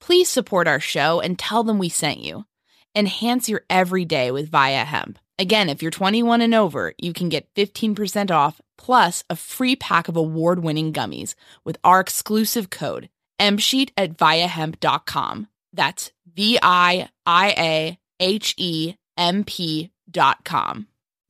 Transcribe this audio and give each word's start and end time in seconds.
Please 0.00 0.28
support 0.28 0.66
our 0.66 0.80
show 0.80 1.20
and 1.20 1.38
tell 1.38 1.62
them 1.62 1.78
we 1.78 1.88
sent 1.88 2.20
you. 2.20 2.46
Enhance 2.94 3.48
your 3.48 3.62
everyday 3.70 4.30
with 4.30 4.50
Viia 4.50 4.84
Hemp. 4.84 5.18
Again, 5.38 5.68
if 5.68 5.82
you're 5.82 5.90
21 5.90 6.40
and 6.40 6.54
over, 6.54 6.92
you 6.98 7.12
can 7.12 7.28
get 7.28 7.52
15% 7.54 8.30
off 8.30 8.60
plus 8.76 9.24
a 9.30 9.36
free 9.36 9.76
pack 9.76 10.08
of 10.08 10.16
award 10.16 10.62
winning 10.62 10.92
gummies 10.92 11.34
with 11.64 11.78
our 11.84 12.00
exclusive 12.00 12.70
code 12.70 13.08
MSheet 13.40 13.90
at 13.96 14.16
viiahemp.com. 14.16 15.48
That's 15.72 16.12
V 16.34 16.58
I 16.62 17.08
I 17.24 17.50
A 17.56 17.98
H 18.20 18.54
E 18.58 18.94
M 19.16 19.44
P 19.44 19.90
dot 20.10 20.44
com. 20.44 20.88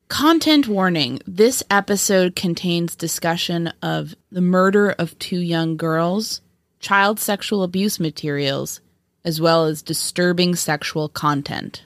Content 0.08 0.66
warning 0.66 1.20
this 1.24 1.62
episode 1.70 2.34
contains 2.34 2.96
discussion 2.96 3.72
of 3.80 4.16
the 4.32 4.40
murder 4.40 4.90
of 4.90 5.16
two 5.18 5.38
young 5.38 5.76
girls 5.76 6.40
child 6.80 7.20
sexual 7.20 7.62
abuse 7.62 8.00
materials, 8.00 8.80
as 9.24 9.40
well 9.40 9.66
as 9.66 9.82
disturbing 9.82 10.56
sexual 10.56 11.08
content. 11.08 11.84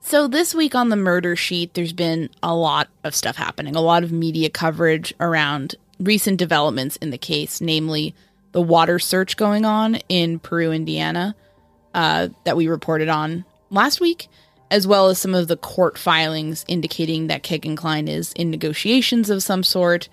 So, 0.00 0.28
this 0.28 0.54
week 0.54 0.74
on 0.74 0.88
the 0.88 0.96
murder 0.96 1.36
sheet, 1.36 1.74
there's 1.74 1.92
been 1.92 2.30
a 2.42 2.54
lot 2.54 2.88
of 3.04 3.14
stuff 3.14 3.36
happening, 3.36 3.76
a 3.76 3.80
lot 3.80 4.04
of 4.04 4.12
media 4.12 4.48
coverage 4.48 5.12
around 5.20 5.74
recent 5.98 6.38
developments 6.38 6.96
in 6.96 7.10
the 7.10 7.18
case, 7.18 7.60
namely 7.60 8.14
the 8.52 8.62
water 8.62 8.98
search 8.98 9.36
going 9.36 9.64
on 9.64 9.96
in 10.08 10.38
Peru, 10.38 10.72
Indiana, 10.72 11.34
uh, 11.94 12.28
that 12.44 12.56
we 12.56 12.68
reported 12.68 13.08
on 13.08 13.44
last 13.70 14.00
week, 14.00 14.28
as 14.70 14.86
well 14.86 15.08
as 15.08 15.18
some 15.18 15.34
of 15.34 15.48
the 15.48 15.56
court 15.56 15.98
filings 15.98 16.64
indicating 16.68 17.26
that 17.26 17.42
Kegan 17.42 17.76
Kline 17.76 18.08
is 18.08 18.32
in 18.34 18.50
negotiations 18.50 19.28
of 19.28 19.42
some 19.42 19.62
sort 19.62 20.08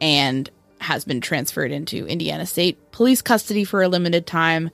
and 0.00 0.50
has 0.84 1.04
been 1.04 1.20
transferred 1.20 1.72
into 1.72 2.06
Indiana 2.06 2.46
State 2.46 2.92
Police 2.92 3.22
custody 3.22 3.64
for 3.64 3.82
a 3.82 3.88
limited 3.88 4.26
time. 4.26 4.70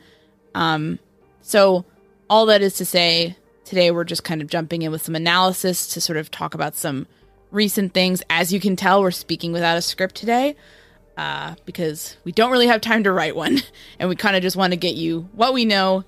Um, 0.54 0.98
so, 1.40 1.84
all 2.28 2.46
that 2.46 2.62
is 2.62 2.74
to 2.74 2.84
say, 2.84 3.36
today 3.64 3.90
we're 3.90 4.04
just 4.04 4.24
kind 4.24 4.42
of 4.42 4.48
jumping 4.48 4.82
in 4.82 4.92
with 4.92 5.02
some 5.02 5.14
analysis 5.14 5.86
to 5.94 6.00
sort 6.00 6.16
of 6.16 6.30
talk 6.30 6.54
about 6.54 6.74
some 6.74 7.06
recent 7.50 7.94
things. 7.94 8.22
As 8.28 8.52
you 8.52 8.60
can 8.60 8.76
tell, 8.76 9.00
we're 9.00 9.10
speaking 9.10 9.52
without 9.52 9.78
a 9.78 9.82
script 9.82 10.16
today 10.16 10.56
uh, 11.16 11.54
because 11.64 12.16
we 12.24 12.32
don't 12.32 12.50
really 12.50 12.66
have 12.66 12.80
time 12.80 13.04
to 13.04 13.12
write 13.12 13.36
one, 13.36 13.58
and 13.98 14.08
we 14.08 14.16
kind 14.16 14.36
of 14.36 14.42
just 14.42 14.56
want 14.56 14.72
to 14.72 14.76
get 14.76 14.94
you 14.94 15.28
what 15.32 15.54
we 15.54 15.64
know 15.64 16.04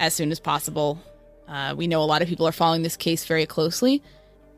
as 0.00 0.14
soon 0.14 0.30
as 0.32 0.40
possible. 0.40 1.00
Uh, 1.46 1.74
we 1.76 1.86
know 1.86 2.02
a 2.02 2.04
lot 2.04 2.22
of 2.22 2.28
people 2.28 2.48
are 2.48 2.52
following 2.52 2.82
this 2.82 2.96
case 2.96 3.26
very 3.26 3.46
closely, 3.46 4.02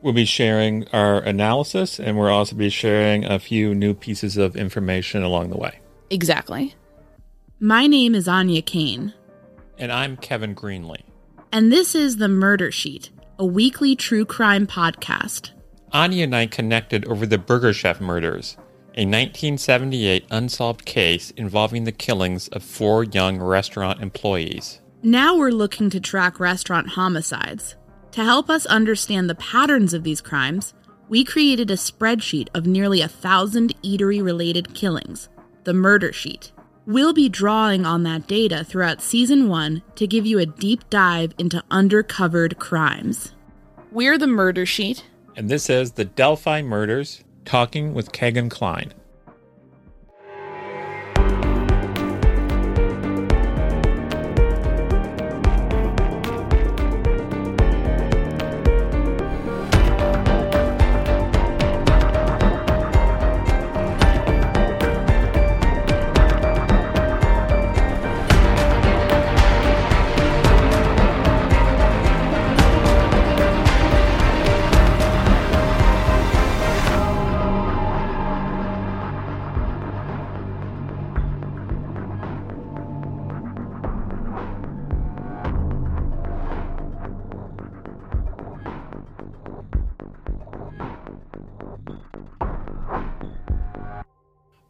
We'll 0.06 0.12
be 0.12 0.24
sharing 0.24 0.86
our 0.92 1.18
analysis 1.18 1.98
and 1.98 2.16
we'll 2.16 2.28
also 2.28 2.54
be 2.54 2.70
sharing 2.70 3.24
a 3.24 3.40
few 3.40 3.74
new 3.74 3.92
pieces 3.92 4.36
of 4.36 4.54
information 4.54 5.24
along 5.24 5.50
the 5.50 5.56
way. 5.56 5.80
Exactly. 6.10 6.76
My 7.58 7.88
name 7.88 8.14
is 8.14 8.28
Aine 8.28 8.62
Cain. 8.62 9.14
And 9.76 9.90
I'm 9.90 10.16
Kevin 10.16 10.54
Greenlee. 10.54 11.02
And 11.50 11.72
this 11.72 11.96
is 11.96 12.18
The 12.18 12.28
Murder 12.28 12.70
Sheet, 12.70 13.10
a 13.36 13.44
weekly 13.44 13.96
true 13.96 14.24
crime 14.24 14.68
podcast. 14.68 15.50
Aine 15.92 16.20
and 16.20 16.36
I 16.36 16.46
connected 16.46 17.04
over 17.06 17.26
the 17.26 17.36
Burger 17.36 17.72
Chef 17.72 18.00
murders, 18.00 18.56
a 18.94 19.02
1978 19.02 20.24
unsolved 20.30 20.84
case 20.84 21.32
involving 21.32 21.82
the 21.82 21.90
killings 21.90 22.46
of 22.46 22.62
four 22.62 23.02
young 23.02 23.38
restaurant 23.38 24.00
employees. 24.00 24.80
Now 25.02 25.36
we're 25.36 25.50
looking 25.50 25.90
to 25.90 25.98
track 25.98 26.38
restaurant 26.38 26.90
homicides. 26.90 27.74
To 28.16 28.24
help 28.24 28.48
us 28.48 28.64
understand 28.64 29.28
the 29.28 29.34
patterns 29.34 29.92
of 29.92 30.02
these 30.02 30.22
crimes, 30.22 30.72
we 31.10 31.22
created 31.22 31.70
a 31.70 31.74
spreadsheet 31.74 32.48
of 32.54 32.66
nearly 32.66 33.02
a 33.02 33.08
thousand 33.08 33.78
eatery 33.82 34.24
related 34.24 34.72
killings, 34.72 35.28
the 35.64 35.74
Murder 35.74 36.14
Sheet. 36.14 36.50
We'll 36.86 37.12
be 37.12 37.28
drawing 37.28 37.84
on 37.84 38.04
that 38.04 38.26
data 38.26 38.64
throughout 38.64 39.02
season 39.02 39.50
one 39.50 39.82
to 39.96 40.06
give 40.06 40.24
you 40.24 40.38
a 40.38 40.46
deep 40.46 40.88
dive 40.88 41.34
into 41.36 41.62
undercovered 41.70 42.56
crimes. 42.56 43.34
We're 43.92 44.16
the 44.16 44.26
Murder 44.26 44.64
Sheet. 44.64 45.04
And 45.36 45.50
this 45.50 45.68
is 45.68 45.92
the 45.92 46.06
Delphi 46.06 46.62
Murders 46.62 47.22
Talking 47.44 47.92
with 47.92 48.12
Kegan 48.12 48.48
Kline. 48.48 48.94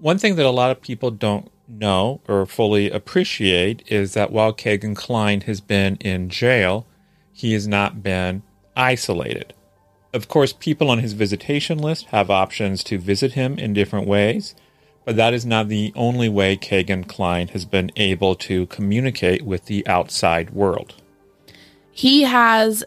One 0.07 0.19
thing 0.19 0.37
that 0.37 0.47
a 0.47 0.51
lot 0.51 0.71
of 0.71 0.81
people 0.81 1.11
don't 1.11 1.51
know 1.67 2.21
or 2.29 2.47
fully 2.47 2.93
appreciate 2.93 3.83
is 3.89 4.15
that 4.15 4.31
while 4.31 4.53
Kegan 4.53 4.95
Kline 4.95 5.41
has 5.41 5.61
been 5.61 5.97
in 5.97 6.29
jail, 6.29 6.87
he 7.33 7.55
has 7.55 7.67
not 7.67 8.05
been 8.05 8.45
isolated. 8.77 9.53
Of 10.15 10.29
course, 10.29 10.53
people 10.53 10.91
on 10.93 11.01
his 11.01 11.15
visitation 11.15 11.79
list 11.79 12.05
have 12.11 12.31
options 12.31 12.85
to 12.85 12.99
visit 12.99 13.33
him 13.33 13.59
in 13.59 13.75
different 13.75 14.07
ways, 14.07 14.55
but 15.05 15.17
that 15.17 15.35
is 15.35 15.45
not 15.45 15.67
the 15.67 15.93
only 15.97 16.29
way 16.29 16.55
Kegan 16.55 17.03
Kline 17.03 17.49
has 17.49 17.65
been 17.65 17.91
able 17.97 18.37
to 18.37 18.67
communicate 18.67 19.43
with 19.43 19.65
the 19.65 19.85
outside 19.89 20.51
world. 20.51 20.95
He 21.91 22.23
has 22.23 22.85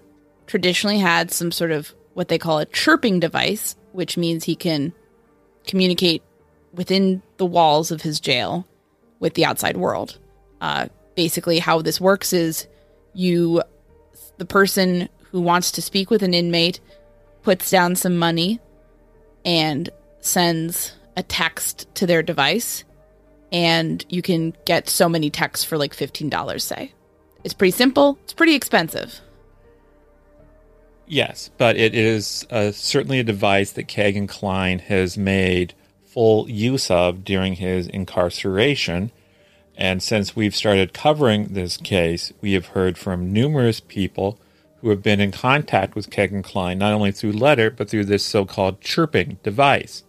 traditionally 0.47 0.99
had 0.99 1.31
some 1.31 1.51
sort 1.51 1.71
of 1.71 1.93
what 2.13 2.29
they 2.29 2.37
call 2.37 2.59
a 2.59 2.65
chirping 2.65 3.19
device, 3.19 3.75
which 3.91 4.15
means 4.15 4.45
he 4.45 4.55
can 4.55 4.93
communicate 5.67 6.23
within 6.73 7.21
the 7.37 7.45
walls 7.45 7.91
of 7.91 8.01
his 8.01 8.19
jail 8.19 8.67
with 9.19 9.33
the 9.33 9.45
outside 9.45 9.77
world. 9.77 10.17
Uh, 10.61 10.87
basically, 11.15 11.59
how 11.59 11.81
this 11.81 11.99
works 11.99 12.33
is 12.33 12.67
you, 13.13 13.61
the 14.37 14.45
person 14.45 15.09
who 15.31 15.41
wants 15.41 15.71
to 15.71 15.81
speak 15.81 16.09
with 16.09 16.23
an 16.23 16.33
inmate, 16.33 16.79
puts 17.43 17.69
down 17.69 17.95
some 17.95 18.17
money 18.17 18.59
and 19.45 19.89
sends 20.19 20.93
a 21.15 21.23
text 21.23 21.93
to 21.95 22.05
their 22.05 22.21
device, 22.21 22.83
and 23.51 24.05
you 24.09 24.21
can 24.21 24.53
get 24.65 24.89
so 24.89 25.09
many 25.09 25.29
texts 25.29 25.65
for 25.65 25.77
like 25.77 25.95
$15, 25.95 26.61
say. 26.61 26.93
It's 27.43 27.53
pretty 27.53 27.71
simple, 27.71 28.17
it's 28.23 28.33
pretty 28.33 28.55
expensive. 28.55 29.19
Yes, 31.07 31.49
but 31.57 31.75
it 31.75 31.95
is 31.95 32.45
uh, 32.51 32.71
certainly 32.71 33.19
a 33.19 33.23
device 33.23 33.71
that 33.71 33.87
Kegan 33.87 34.27
Kline 34.27 34.79
has 34.79 35.17
made 35.17 35.73
full 36.19 36.49
use 36.49 36.91
of 36.91 37.23
during 37.23 37.53
his 37.53 37.87
incarceration. 37.87 39.09
And 39.77 40.03
since 40.03 40.35
we've 40.35 40.53
started 40.53 40.93
covering 40.93 41.53
this 41.53 41.77
case, 41.77 42.33
we 42.41 42.51
have 42.51 42.65
heard 42.65 42.97
from 42.97 43.31
numerous 43.31 43.79
people 43.79 44.37
who 44.81 44.89
have 44.89 45.01
been 45.01 45.21
in 45.21 45.31
contact 45.31 45.95
with 45.95 46.09
Kegan 46.09 46.43
Kline, 46.43 46.77
not 46.77 46.91
only 46.91 47.13
through 47.13 47.31
letter, 47.31 47.69
but 47.69 47.89
through 47.89 48.03
this 48.03 48.25
so 48.25 48.43
called 48.43 48.81
chirping 48.81 49.37
device. 49.43 50.03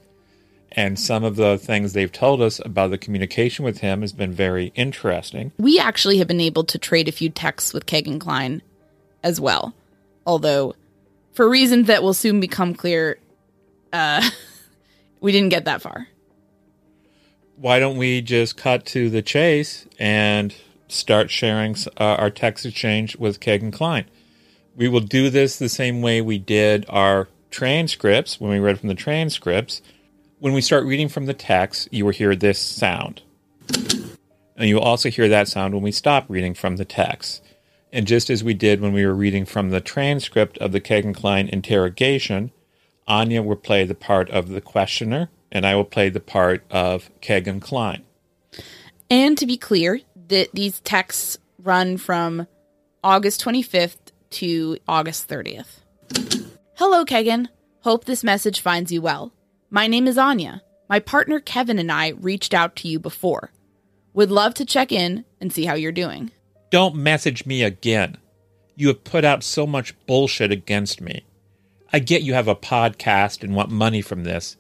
And 0.73 0.99
some 0.99 1.23
of 1.23 1.37
the 1.37 1.57
things 1.57 1.93
they've 1.93 2.11
told 2.11 2.43
us 2.43 2.61
about 2.65 2.91
the 2.91 2.99
communication 2.99 3.65
with 3.65 3.79
him 3.79 4.01
has 4.01 4.13
been 4.13 4.33
very 4.33 4.73
interesting. 4.75 5.53
We 5.59 5.79
actually 5.79 6.19
have 6.19 6.27
been 6.27 6.41
able 6.41 6.65
to 6.65 6.77
trade 6.77 7.07
a 7.07 7.13
few 7.13 7.31
texts 7.31 7.73
with 7.73 7.87
Kegan 7.87 8.19
Kline 8.19 8.63
as 9.23 9.41
well. 9.41 9.75
Although, 10.27 10.75
for 11.35 11.49
reasons 11.49 11.87
that 11.87 12.03
will 12.03 12.15
soon 12.15 12.41
become 12.41 12.75
clear, 12.75 13.21
uh, 13.93 14.29
we 15.21 15.33
didn't 15.33 15.51
get 15.51 15.65
that 15.67 15.83
far. 15.83 16.09
Why 17.57 17.79
don't 17.79 17.99
we 17.99 18.23
just 18.23 18.57
cut 18.57 18.87
to 18.87 19.11
the 19.11 19.23
chase 19.23 19.87
and 19.99 20.55
start 20.89 21.31
sharing 21.31 21.77
uh, 21.99 22.05
our 22.15 22.31
text 22.31 22.65
exchange 22.65 23.17
with 23.17 23.41
Kegan 23.41 23.71
Kline? 23.71 24.07
We 24.75 24.89
will 24.89 25.01
do 25.01 25.29
this 25.29 25.59
the 25.59 25.69
same 25.69 26.01
way 26.01 26.23
we 26.23 26.39
did 26.39 26.87
our 26.89 27.29
transcripts 27.51 28.41
when 28.41 28.51
we 28.51 28.59
read 28.59 28.81
from 28.81 28.89
the 28.89 28.95
transcripts. 28.95 29.83
When 30.39 30.55
we 30.55 30.63
start 30.63 30.87
reading 30.87 31.09
from 31.09 31.27
the 31.27 31.35
text, 31.35 31.89
you 31.93 32.07
will 32.07 32.13
hear 32.13 32.35
this 32.35 32.59
sound. 32.59 33.21
And 34.57 34.69
you 34.69 34.77
will 34.77 34.83
also 34.83 35.11
hear 35.11 35.29
that 35.29 35.49
sound 35.49 35.75
when 35.75 35.83
we 35.83 35.93
stop 35.93 36.25
reading 36.29 36.55
from 36.55 36.77
the 36.77 36.85
text. 36.85 37.43
And 37.93 38.07
just 38.07 38.31
as 38.31 38.45
we 38.45 38.55
did 38.55 38.81
when 38.81 38.93
we 38.93 39.05
were 39.05 39.15
reading 39.15 39.45
from 39.45 39.71
the 39.71 39.81
transcript 39.81 40.57
of 40.59 40.73
the 40.73 40.81
Kegan 40.81 41.13
Kline 41.13 41.49
interrogation, 41.49 42.53
Aine 43.09 43.45
will 43.45 43.57
play 43.57 43.85
the 43.85 43.95
part 43.95 44.31
of 44.31 44.49
the 44.49 44.61
questioner, 44.61 45.31
and 45.51 45.67
I 45.67 45.75
will 45.75 45.85
play 45.85 46.09
the 46.09 46.21
part 46.21 46.65
of 46.71 47.11
Kegan 47.21 47.61
Kline. 47.61 48.05
And 49.09 49.37
to 49.39 49.47
be 49.47 49.57
clear, 49.57 50.01
that 50.29 50.49
these 50.55 50.81
texts 50.81 51.39
run 51.59 51.97
from 51.97 52.47
August 53.03 53.45
25th 53.45 53.97
to 54.31 54.79
August 54.89 55.29
30th. 55.29 55.81
Hello, 56.77 57.05
Kegan. 57.05 57.49
Hope 57.81 58.05
this 58.05 58.25
message 58.25 58.61
finds 58.61 58.93
you 58.93 59.03
well. 59.03 59.33
My 59.71 59.87
name 59.87 60.07
is 60.07 60.17
Aine. 60.17 60.61
My 60.89 60.99
partner 60.99 61.41
Kevin 61.41 61.79
and 61.79 61.91
I 61.91 62.11
reached 62.11 62.55
out 62.55 62.77
to 62.77 62.89
you 62.89 62.99
before. 62.99 63.51
Would 64.15 64.31
love 64.31 64.55
to 64.55 64.65
check 64.65 64.91
in 64.91 65.25
and 65.41 65.53
see 65.53 65.65
how 65.65 65.75
you're 65.75 65.93
doing. 65.93 66.31
Don't 66.71 66.97
message 66.97 67.47
me 67.47 67.63
again. 67.63 68.17
You 68.77 68.89
have 68.89 69.05
put 69.05 69.25
out 69.25 69.43
so 69.43 69.67
much 69.67 69.95
bullshit 70.07 70.53
against 70.53 71.01
me. 71.01 71.25
I 71.93 71.99
get 71.99 72.23
you 72.23 72.35
have 72.35 72.47
a 72.47 72.55
podcast 72.55 73.43
and 73.43 73.55
want 73.55 73.71
money 73.71 74.01
from 74.01 74.23
this, 74.23 74.57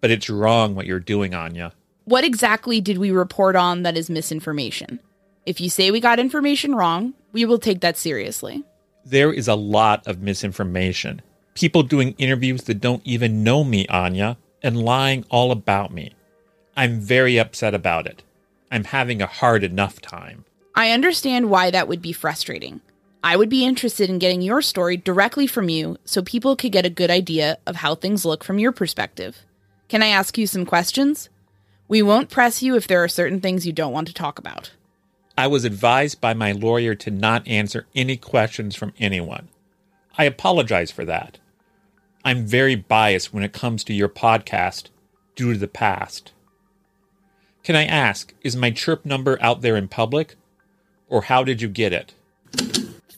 but 0.00 0.10
it's 0.10 0.30
wrong 0.30 0.74
what 0.74 0.86
you're 0.86 1.00
doing, 1.00 1.34
Aine. 1.34 1.72
What 2.04 2.24
exactly 2.24 2.80
did 2.80 2.98
we 2.98 3.10
report 3.10 3.56
on 3.56 3.82
that 3.82 3.96
is 3.96 4.08
misinformation? 4.08 5.00
If 5.46 5.60
you 5.60 5.68
say 5.68 5.90
we 5.90 6.00
got 6.00 6.20
information 6.20 6.74
wrong, 6.74 7.14
we 7.32 7.44
will 7.44 7.58
take 7.58 7.80
that 7.80 7.96
seriously. 7.96 8.62
There 9.04 9.32
is 9.32 9.48
a 9.48 9.54
lot 9.54 10.06
of 10.06 10.20
misinformation. 10.20 11.22
People 11.54 11.82
doing 11.82 12.14
interviews 12.18 12.62
that 12.64 12.80
don't 12.80 13.02
even 13.04 13.42
know 13.42 13.64
me, 13.64 13.86
Aine, 13.90 14.36
and 14.62 14.84
lying 14.84 15.24
all 15.28 15.50
about 15.50 15.92
me. 15.92 16.12
I'm 16.76 17.00
very 17.00 17.38
upset 17.38 17.74
about 17.74 18.06
it. 18.06 18.22
I'm 18.70 18.84
having 18.84 19.20
a 19.20 19.26
hard 19.26 19.64
enough 19.64 20.00
time. 20.00 20.44
I 20.76 20.92
understand 20.92 21.50
why 21.50 21.72
that 21.72 21.88
would 21.88 22.00
be 22.00 22.12
frustrating. 22.12 22.80
I 23.22 23.36
would 23.36 23.50
be 23.50 23.66
interested 23.66 24.08
in 24.08 24.18
getting 24.18 24.40
your 24.40 24.62
story 24.62 24.96
directly 24.96 25.46
from 25.46 25.68
you 25.68 25.98
so 26.06 26.22
people 26.22 26.56
could 26.56 26.72
get 26.72 26.86
a 26.86 26.90
good 26.90 27.10
idea 27.10 27.58
of 27.66 27.76
how 27.76 27.94
things 27.94 28.24
look 28.24 28.42
from 28.42 28.58
your 28.58 28.72
perspective. 28.72 29.44
Can 29.88 30.02
I 30.02 30.06
ask 30.06 30.38
you 30.38 30.46
some 30.46 30.64
questions? 30.64 31.28
We 31.86 32.00
won't 32.00 32.30
press 32.30 32.62
you 32.62 32.76
if 32.76 32.86
there 32.86 33.04
are 33.04 33.08
certain 33.08 33.40
things 33.40 33.66
you 33.66 33.72
don't 33.72 33.92
want 33.92 34.08
to 34.08 34.14
talk 34.14 34.38
about. 34.38 34.70
I 35.36 35.48
was 35.48 35.64
advised 35.64 36.20
by 36.20 36.32
my 36.32 36.52
lawyer 36.52 36.94
to 36.94 37.10
not 37.10 37.46
answer 37.46 37.86
any 37.94 38.16
questions 38.16 38.74
from 38.74 38.94
anyone. 38.98 39.48
I 40.16 40.24
apologize 40.24 40.90
for 40.90 41.04
that. 41.04 41.38
I'm 42.24 42.46
very 42.46 42.74
biased 42.74 43.34
when 43.34 43.42
it 43.42 43.52
comes 43.52 43.84
to 43.84 43.92
your 43.92 44.08
podcast 44.08 44.88
due 45.34 45.52
to 45.52 45.58
the 45.58 45.68
past. 45.68 46.32
Can 47.64 47.76
I 47.76 47.84
ask, 47.84 48.32
is 48.42 48.56
my 48.56 48.70
chirp 48.70 49.04
number 49.04 49.36
out 49.42 49.60
there 49.60 49.76
in 49.76 49.88
public? 49.88 50.36
Or 51.08 51.22
how 51.22 51.44
did 51.44 51.60
you 51.60 51.68
get 51.68 51.92
it? 51.92 52.14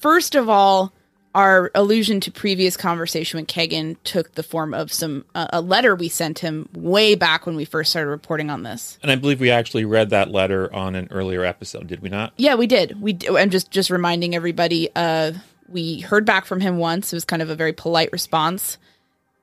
First 0.03 0.35
of 0.35 0.49
all, 0.49 0.93
our 1.33 1.71
allusion 1.77 2.19
to 2.23 2.33
previous 2.33 2.77
conversation 2.77 3.39
with 3.39 3.47
Kegan 3.47 3.97
took 4.03 4.35
the 4.35 4.43
form 4.43 4.75
of 4.75 4.93
some 4.93 5.25
uh, 5.37 5.47
a 5.53 5.61
letter 5.61 5.95
we 5.95 6.09
sent 6.09 6.41
him 6.41 6.69
way 6.75 7.15
back 7.15 7.47
when 7.47 7.55
we 7.55 7.65
first 7.65 7.91
started 7.91 8.11
reporting 8.11 8.51
on 8.51 8.65
this. 8.65 8.99
And 9.01 9.13
I 9.13 9.15
believe 9.15 9.39
we 9.39 9.53
actually 9.53 9.85
read 9.85 10.11
that 10.11 10.33
letter 10.33 10.75
on 10.75 10.97
an 10.97 11.07
earlier 11.13 11.45
episode, 11.45 11.87
did 11.87 12.01
we 12.01 12.09
not? 12.09 12.33
Yeah, 12.37 12.57
we 12.57 12.67
did. 12.67 13.01
We 13.01 13.17
I'm 13.31 13.51
just 13.51 13.71
just 13.71 13.91
reminding 13.91 14.35
everybody 14.35 14.89
uh 14.97 15.35
we 15.69 16.01
heard 16.01 16.27
back 16.27 16.47
from 16.47 16.61
him 16.61 16.79
once. 16.79 17.13
It 17.13 17.17
was 17.17 17.25
kind 17.25 17.41
of 17.41 17.49
a 17.49 17.55
very 17.55 17.73
polite 17.73 18.11
response. 18.11 18.79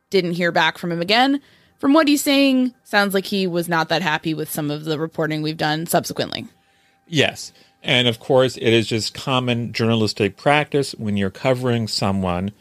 Didn't 0.09 0.33
hear 0.33 0.51
back 0.51 0.77
from 0.77 0.91
him 0.91 1.01
again. 1.01 1.41
From 1.79 1.93
what 1.93 2.09
he's 2.09 2.21
saying, 2.21 2.73
sounds 2.83 3.13
like 3.13 3.25
he 3.25 3.47
was 3.47 3.69
not 3.69 3.87
that 3.87 4.01
happy 4.01 4.33
with 4.33 4.51
some 4.51 4.69
of 4.69 4.83
the 4.83 4.99
reporting 4.99 5.41
we've 5.41 5.55
done 5.55 5.85
subsequently. 5.85 6.47
Yes. 7.07 7.53
And 7.81 8.07
of 8.07 8.19
course, 8.19 8.57
it 8.57 8.73
is 8.73 8.87
just 8.87 9.13
common 9.13 9.71
journalistic 9.71 10.37
practice 10.37 10.93
when 10.95 11.17
you're 11.17 11.29
covering 11.29 11.87
someone, 11.87 12.51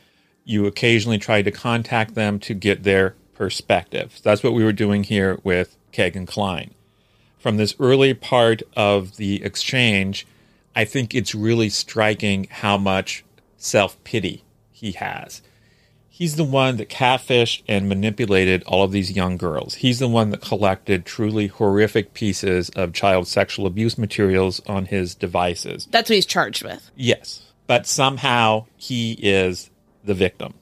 you 0.44 0.66
occasionally 0.66 1.18
try 1.18 1.42
to 1.42 1.50
contact 1.50 2.14
them 2.14 2.38
to 2.40 2.54
get 2.54 2.84
their 2.84 3.14
perspective. 3.34 4.20
That's 4.22 4.42
what 4.42 4.54
we 4.54 4.64
were 4.64 4.72
doing 4.72 5.04
here 5.04 5.38
with 5.42 5.76
Kegan 5.92 6.26
Kline. 6.26 6.72
From 7.38 7.56
this 7.56 7.74
early 7.78 8.14
part 8.14 8.62
of 8.76 9.16
the 9.16 9.42
exchange, 9.42 10.26
I 10.74 10.84
think 10.84 11.14
it's 11.14 11.34
really 11.34 11.68
striking 11.68 12.46
how 12.50 12.76
much 12.78 13.24
self 13.56 14.02
pity 14.04 14.44
he 14.72 14.92
has. 14.92 15.42
He's 16.18 16.34
the 16.34 16.42
one 16.42 16.78
that 16.78 16.88
catfished 16.88 17.62
and 17.68 17.88
manipulated 17.88 18.64
all 18.64 18.82
of 18.82 18.90
these 18.90 19.12
young 19.12 19.36
girls. 19.36 19.74
He's 19.74 20.00
the 20.00 20.08
one 20.08 20.30
that 20.30 20.40
collected 20.40 21.06
truly 21.06 21.46
horrific 21.46 22.12
pieces 22.12 22.70
of 22.70 22.92
child 22.92 23.28
sexual 23.28 23.66
abuse 23.68 23.96
materials 23.96 24.60
on 24.66 24.86
his 24.86 25.14
devices. 25.14 25.86
That's 25.92 26.10
what 26.10 26.16
he's 26.16 26.26
charged 26.26 26.64
with. 26.64 26.90
Yes. 26.96 27.52
But 27.68 27.86
somehow 27.86 28.66
he 28.76 29.12
is 29.12 29.70
the 30.02 30.12
victim. 30.12 30.54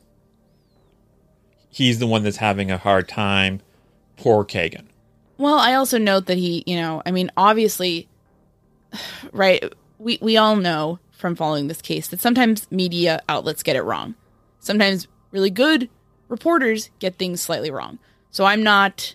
He's 1.70 2.00
the 2.00 2.06
one 2.06 2.22
that's 2.22 2.36
having 2.36 2.70
a 2.70 2.76
hard 2.76 3.08
time. 3.08 3.62
Poor 4.18 4.44
Kagan. 4.44 4.88
Well, 5.38 5.56
I 5.56 5.72
also 5.72 5.96
note 5.96 6.26
that 6.26 6.36
he, 6.36 6.64
you 6.66 6.76
know, 6.76 7.00
I 7.06 7.10
mean, 7.12 7.30
obviously, 7.34 8.08
right, 9.32 9.64
we, 9.98 10.18
we 10.20 10.36
all 10.36 10.56
know 10.56 10.98
from 11.12 11.34
following 11.34 11.68
this 11.68 11.80
case 11.80 12.08
that 12.08 12.20
sometimes 12.20 12.70
media 12.70 13.22
outlets 13.26 13.62
get 13.62 13.76
it 13.76 13.84
wrong. 13.84 14.16
Sometimes 14.60 15.08
really 15.30 15.50
good 15.50 15.88
reporters 16.28 16.90
get 16.98 17.16
things 17.16 17.40
slightly 17.40 17.70
wrong. 17.70 17.98
So 18.30 18.44
I'm 18.44 18.62
not 18.62 19.14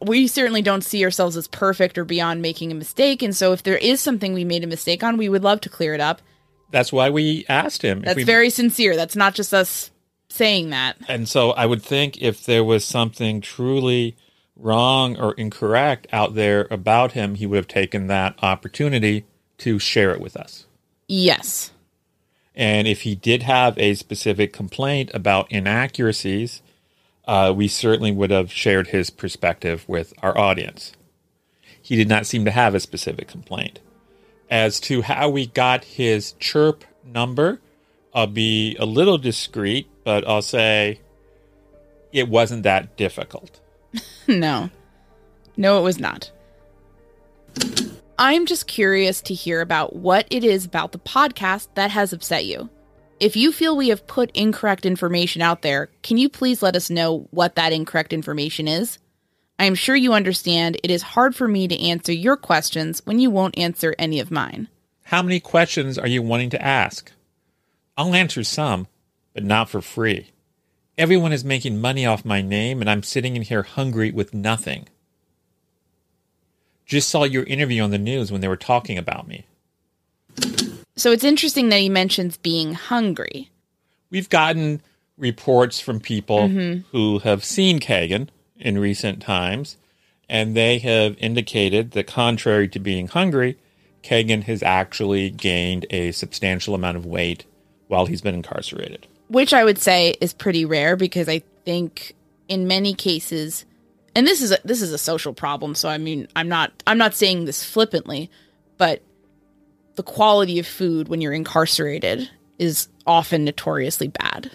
we 0.00 0.26
certainly 0.26 0.62
don't 0.62 0.84
see 0.84 1.02
ourselves 1.04 1.36
as 1.36 1.48
perfect 1.48 1.98
or 1.98 2.04
beyond 2.04 2.42
making 2.42 2.70
a 2.70 2.74
mistake 2.74 3.22
and 3.22 3.34
so 3.34 3.52
if 3.52 3.62
there 3.62 3.78
is 3.78 4.00
something 4.00 4.32
we 4.32 4.44
made 4.44 4.62
a 4.62 4.68
mistake 4.68 5.02
on, 5.02 5.16
we 5.16 5.28
would 5.28 5.42
love 5.42 5.60
to 5.62 5.68
clear 5.68 5.94
it 5.94 6.00
up. 6.00 6.20
That's 6.70 6.92
why 6.92 7.10
we 7.10 7.44
asked 7.48 7.82
him. 7.82 8.02
That's 8.02 8.16
we, 8.16 8.24
very 8.24 8.50
sincere. 8.50 8.94
That's 8.94 9.16
not 9.16 9.34
just 9.34 9.52
us 9.52 9.90
saying 10.28 10.70
that. 10.70 10.96
And 11.08 11.28
so 11.28 11.50
I 11.52 11.66
would 11.66 11.82
think 11.82 12.22
if 12.22 12.44
there 12.44 12.62
was 12.62 12.84
something 12.84 13.40
truly 13.40 14.16
wrong 14.56 15.18
or 15.18 15.32
incorrect 15.34 16.06
out 16.12 16.34
there 16.34 16.68
about 16.70 17.12
him, 17.12 17.34
he 17.34 17.46
would 17.46 17.56
have 17.56 17.68
taken 17.68 18.06
that 18.06 18.38
opportunity 18.42 19.24
to 19.58 19.78
share 19.78 20.12
it 20.12 20.20
with 20.20 20.36
us. 20.36 20.66
Yes. 21.08 21.72
And 22.60 22.86
if 22.86 23.02
he 23.02 23.14
did 23.14 23.44
have 23.44 23.78
a 23.78 23.94
specific 23.94 24.52
complaint 24.52 25.10
about 25.14 25.50
inaccuracies, 25.50 26.60
uh, 27.26 27.54
we 27.56 27.66
certainly 27.68 28.12
would 28.12 28.30
have 28.30 28.52
shared 28.52 28.88
his 28.88 29.08
perspective 29.08 29.88
with 29.88 30.12
our 30.22 30.36
audience. 30.36 30.92
He 31.80 31.96
did 31.96 32.06
not 32.06 32.26
seem 32.26 32.44
to 32.44 32.50
have 32.50 32.74
a 32.74 32.80
specific 32.80 33.28
complaint. 33.28 33.80
As 34.50 34.78
to 34.80 35.00
how 35.00 35.30
we 35.30 35.46
got 35.46 35.84
his 35.84 36.32
chirp 36.32 36.84
number, 37.02 37.60
I'll 38.12 38.26
be 38.26 38.76
a 38.78 38.84
little 38.84 39.16
discreet, 39.16 39.88
but 40.04 40.28
I'll 40.28 40.42
say 40.42 41.00
it 42.12 42.28
wasn't 42.28 42.64
that 42.64 42.94
difficult. 42.98 43.58
no. 44.28 44.68
No, 45.56 45.78
it 45.78 45.82
was 45.82 45.98
not. 45.98 46.30
I'm 48.22 48.44
just 48.44 48.66
curious 48.66 49.22
to 49.22 49.34
hear 49.34 49.62
about 49.62 49.96
what 49.96 50.26
it 50.30 50.44
is 50.44 50.66
about 50.66 50.92
the 50.92 50.98
podcast 50.98 51.68
that 51.74 51.90
has 51.90 52.12
upset 52.12 52.44
you. 52.44 52.68
If 53.18 53.34
you 53.34 53.50
feel 53.50 53.74
we 53.74 53.88
have 53.88 54.06
put 54.06 54.30
incorrect 54.36 54.84
information 54.84 55.40
out 55.40 55.62
there, 55.62 55.88
can 56.02 56.18
you 56.18 56.28
please 56.28 56.62
let 56.62 56.76
us 56.76 56.90
know 56.90 57.26
what 57.30 57.54
that 57.54 57.72
incorrect 57.72 58.12
information 58.12 58.68
is? 58.68 58.98
I 59.58 59.64
am 59.64 59.74
sure 59.74 59.96
you 59.96 60.12
understand 60.12 60.76
it 60.84 60.90
is 60.90 61.00
hard 61.00 61.34
for 61.34 61.48
me 61.48 61.66
to 61.68 61.80
answer 61.82 62.12
your 62.12 62.36
questions 62.36 63.00
when 63.06 63.20
you 63.20 63.30
won't 63.30 63.56
answer 63.56 63.94
any 63.98 64.20
of 64.20 64.30
mine. 64.30 64.68
How 65.04 65.22
many 65.22 65.40
questions 65.40 65.96
are 65.96 66.06
you 66.06 66.20
wanting 66.20 66.50
to 66.50 66.62
ask? 66.62 67.10
I'll 67.96 68.14
answer 68.14 68.44
some, 68.44 68.86
but 69.32 69.44
not 69.44 69.70
for 69.70 69.80
free. 69.80 70.30
Everyone 70.98 71.32
is 71.32 71.42
making 71.42 71.80
money 71.80 72.04
off 72.04 72.26
my 72.26 72.42
name, 72.42 72.82
and 72.82 72.90
I'm 72.90 73.02
sitting 73.02 73.34
in 73.34 73.40
here 73.40 73.62
hungry 73.62 74.10
with 74.10 74.34
nothing. 74.34 74.88
Just 76.90 77.08
saw 77.08 77.22
your 77.22 77.44
interview 77.44 77.82
on 77.82 77.92
the 77.92 77.98
news 77.98 78.32
when 78.32 78.40
they 78.40 78.48
were 78.48 78.56
talking 78.56 78.98
about 78.98 79.28
me. 79.28 79.46
So 80.96 81.12
it's 81.12 81.22
interesting 81.22 81.68
that 81.68 81.78
he 81.78 81.88
mentions 81.88 82.36
being 82.36 82.74
hungry. 82.74 83.48
We've 84.10 84.28
gotten 84.28 84.82
reports 85.16 85.78
from 85.78 86.00
people 86.00 86.48
mm-hmm. 86.48 86.80
who 86.90 87.20
have 87.20 87.44
seen 87.44 87.78
Kagan 87.78 88.28
in 88.58 88.76
recent 88.76 89.22
times, 89.22 89.76
and 90.28 90.56
they 90.56 90.78
have 90.80 91.16
indicated 91.18 91.92
that 91.92 92.08
contrary 92.08 92.66
to 92.66 92.80
being 92.80 93.06
hungry, 93.06 93.56
Kagan 94.02 94.42
has 94.42 94.60
actually 94.60 95.30
gained 95.30 95.86
a 95.90 96.10
substantial 96.10 96.74
amount 96.74 96.96
of 96.96 97.06
weight 97.06 97.44
while 97.86 98.06
he's 98.06 98.20
been 98.20 98.34
incarcerated. 98.34 99.06
which 99.28 99.54
I 99.54 99.62
would 99.62 99.78
say 99.78 100.16
is 100.20 100.32
pretty 100.32 100.64
rare 100.64 100.96
because 100.96 101.28
I 101.28 101.42
think 101.64 102.16
in 102.48 102.66
many 102.66 102.94
cases, 102.94 103.64
and 104.14 104.26
this 104.26 104.42
is 104.42 104.52
a, 104.52 104.58
this 104.64 104.82
is 104.82 104.92
a 104.92 104.98
social 104.98 105.32
problem. 105.32 105.74
So 105.74 105.88
I 105.88 105.98
mean, 105.98 106.28
I'm 106.34 106.48
not 106.48 106.72
I'm 106.86 106.98
not 106.98 107.14
saying 107.14 107.44
this 107.44 107.64
flippantly, 107.64 108.30
but 108.78 109.02
the 109.96 110.02
quality 110.02 110.58
of 110.58 110.66
food 110.66 111.08
when 111.08 111.20
you're 111.20 111.32
incarcerated 111.32 112.30
is 112.58 112.88
often 113.06 113.44
notoriously 113.44 114.08
bad, 114.08 114.50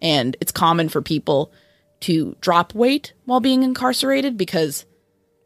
and 0.00 0.36
it's 0.40 0.52
common 0.52 0.88
for 0.88 1.02
people 1.02 1.52
to 2.00 2.36
drop 2.40 2.74
weight 2.74 3.12
while 3.24 3.40
being 3.40 3.62
incarcerated 3.62 4.36
because 4.36 4.84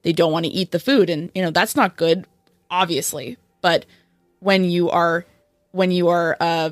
they 0.02 0.12
don't 0.12 0.32
want 0.32 0.46
to 0.46 0.52
eat 0.52 0.70
the 0.70 0.80
food, 0.80 1.10
and 1.10 1.30
you 1.34 1.42
know 1.42 1.50
that's 1.50 1.76
not 1.76 1.96
good, 1.96 2.26
obviously. 2.70 3.36
But 3.60 3.86
when 4.40 4.64
you 4.64 4.90
are 4.90 5.26
when 5.72 5.90
you 5.90 6.08
are 6.08 6.36
uh, 6.40 6.70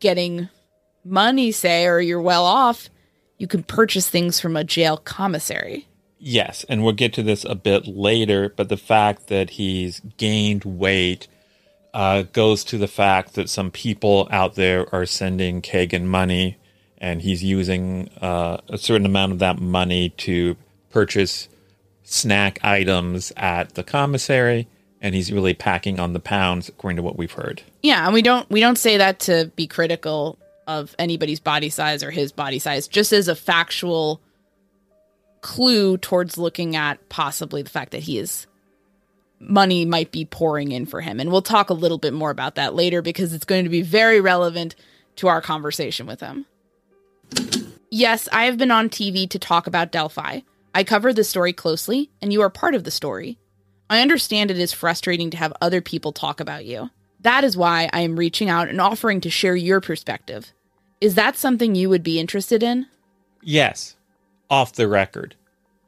getting 0.00 0.48
money, 1.04 1.52
say, 1.52 1.86
or 1.86 2.00
you're 2.00 2.20
well 2.20 2.44
off, 2.44 2.90
you 3.38 3.46
can 3.46 3.62
purchase 3.62 4.08
things 4.08 4.40
from 4.40 4.56
a 4.56 4.64
jail 4.64 4.96
commissary. 4.96 5.86
Yes, 6.18 6.64
and 6.68 6.82
we'll 6.82 6.94
get 6.94 7.12
to 7.14 7.22
this 7.22 7.44
a 7.44 7.54
bit 7.54 7.86
later, 7.86 8.52
but 8.56 8.68
the 8.68 8.76
fact 8.76 9.28
that 9.28 9.50
he's 9.50 10.00
gained 10.16 10.64
weight 10.64 11.28
uh, 11.94 12.22
goes 12.32 12.64
to 12.64 12.78
the 12.78 12.88
fact 12.88 13.34
that 13.34 13.48
some 13.48 13.70
people 13.70 14.28
out 14.30 14.56
there 14.56 14.92
are 14.92 15.06
sending 15.06 15.62
Kagan 15.62 16.04
money, 16.04 16.56
and 16.98 17.22
he's 17.22 17.44
using 17.44 18.10
uh, 18.20 18.58
a 18.68 18.76
certain 18.76 19.06
amount 19.06 19.32
of 19.32 19.38
that 19.38 19.60
money 19.60 20.10
to 20.10 20.56
purchase 20.90 21.48
snack 22.02 22.58
items 22.64 23.32
at 23.36 23.74
the 23.74 23.84
commissary, 23.84 24.66
and 25.00 25.14
he's 25.14 25.32
really 25.32 25.54
packing 25.54 26.00
on 26.00 26.14
the 26.14 26.20
pounds, 26.20 26.68
according 26.68 26.96
to 26.96 27.02
what 27.02 27.16
we've 27.16 27.32
heard. 27.32 27.62
Yeah, 27.82 28.04
and 28.04 28.12
we 28.12 28.22
don't 28.22 28.50
we 28.50 28.58
don't 28.58 28.78
say 28.78 28.96
that 28.96 29.20
to 29.20 29.52
be 29.54 29.68
critical 29.68 30.36
of 30.68 30.94
anybody's 30.98 31.40
body 31.40 31.70
size 31.70 32.04
or 32.04 32.12
his 32.12 32.30
body 32.30 32.60
size, 32.60 32.86
just 32.86 33.12
as 33.12 33.26
a 33.26 33.34
factual 33.34 34.20
clue 35.40 35.96
towards 35.96 36.38
looking 36.38 36.76
at 36.76 37.08
possibly 37.08 37.62
the 37.62 37.70
fact 37.70 37.92
that 37.92 38.02
he 38.02 38.18
is 38.18 38.46
money 39.40 39.84
might 39.84 40.12
be 40.12 40.24
pouring 40.24 40.72
in 40.72 40.86
for 40.86 41.00
him. 41.00 41.20
And 41.20 41.30
we'll 41.30 41.42
talk 41.42 41.70
a 41.70 41.74
little 41.74 41.98
bit 41.98 42.12
more 42.12 42.30
about 42.30 42.56
that 42.56 42.74
later 42.74 43.02
because 43.02 43.32
it's 43.32 43.44
going 43.44 43.64
to 43.64 43.70
be 43.70 43.82
very 43.82 44.20
relevant 44.20 44.74
to 45.16 45.28
our 45.28 45.40
conversation 45.40 46.06
with 46.06 46.20
him. 46.20 46.46
Yes, 47.90 48.28
I 48.32 48.44
have 48.44 48.58
been 48.58 48.70
on 48.70 48.88
TV 48.88 49.28
to 49.30 49.38
talk 49.38 49.66
about 49.66 49.92
Delphi. 49.92 50.40
I 50.74 50.84
cover 50.84 51.12
the 51.12 51.24
story 51.24 51.52
closely, 51.52 52.10
and 52.20 52.32
you 52.32 52.42
are 52.42 52.50
part 52.50 52.74
of 52.74 52.84
the 52.84 52.90
story. 52.90 53.38
I 53.88 54.02
understand 54.02 54.50
it 54.50 54.58
is 54.58 54.72
frustrating 54.72 55.30
to 55.30 55.38
have 55.38 55.52
other 55.60 55.80
people 55.80 56.12
talk 56.12 56.40
about 56.40 56.66
you. 56.66 56.90
That 57.20 57.44
is 57.44 57.56
why 57.56 57.88
I 57.92 58.00
am 58.00 58.18
reaching 58.18 58.50
out 58.50 58.68
and 58.68 58.80
offering 58.80 59.20
to 59.22 59.30
share 59.30 59.56
your 59.56 59.80
perspective. 59.80 60.52
Is 61.00 61.14
that 61.14 61.36
something 61.36 61.74
you 61.74 61.88
would 61.88 62.02
be 62.02 62.18
interested 62.18 62.62
in? 62.62 62.86
Yes, 63.42 63.96
off 64.50 64.72
the 64.72 64.88
record. 64.88 65.36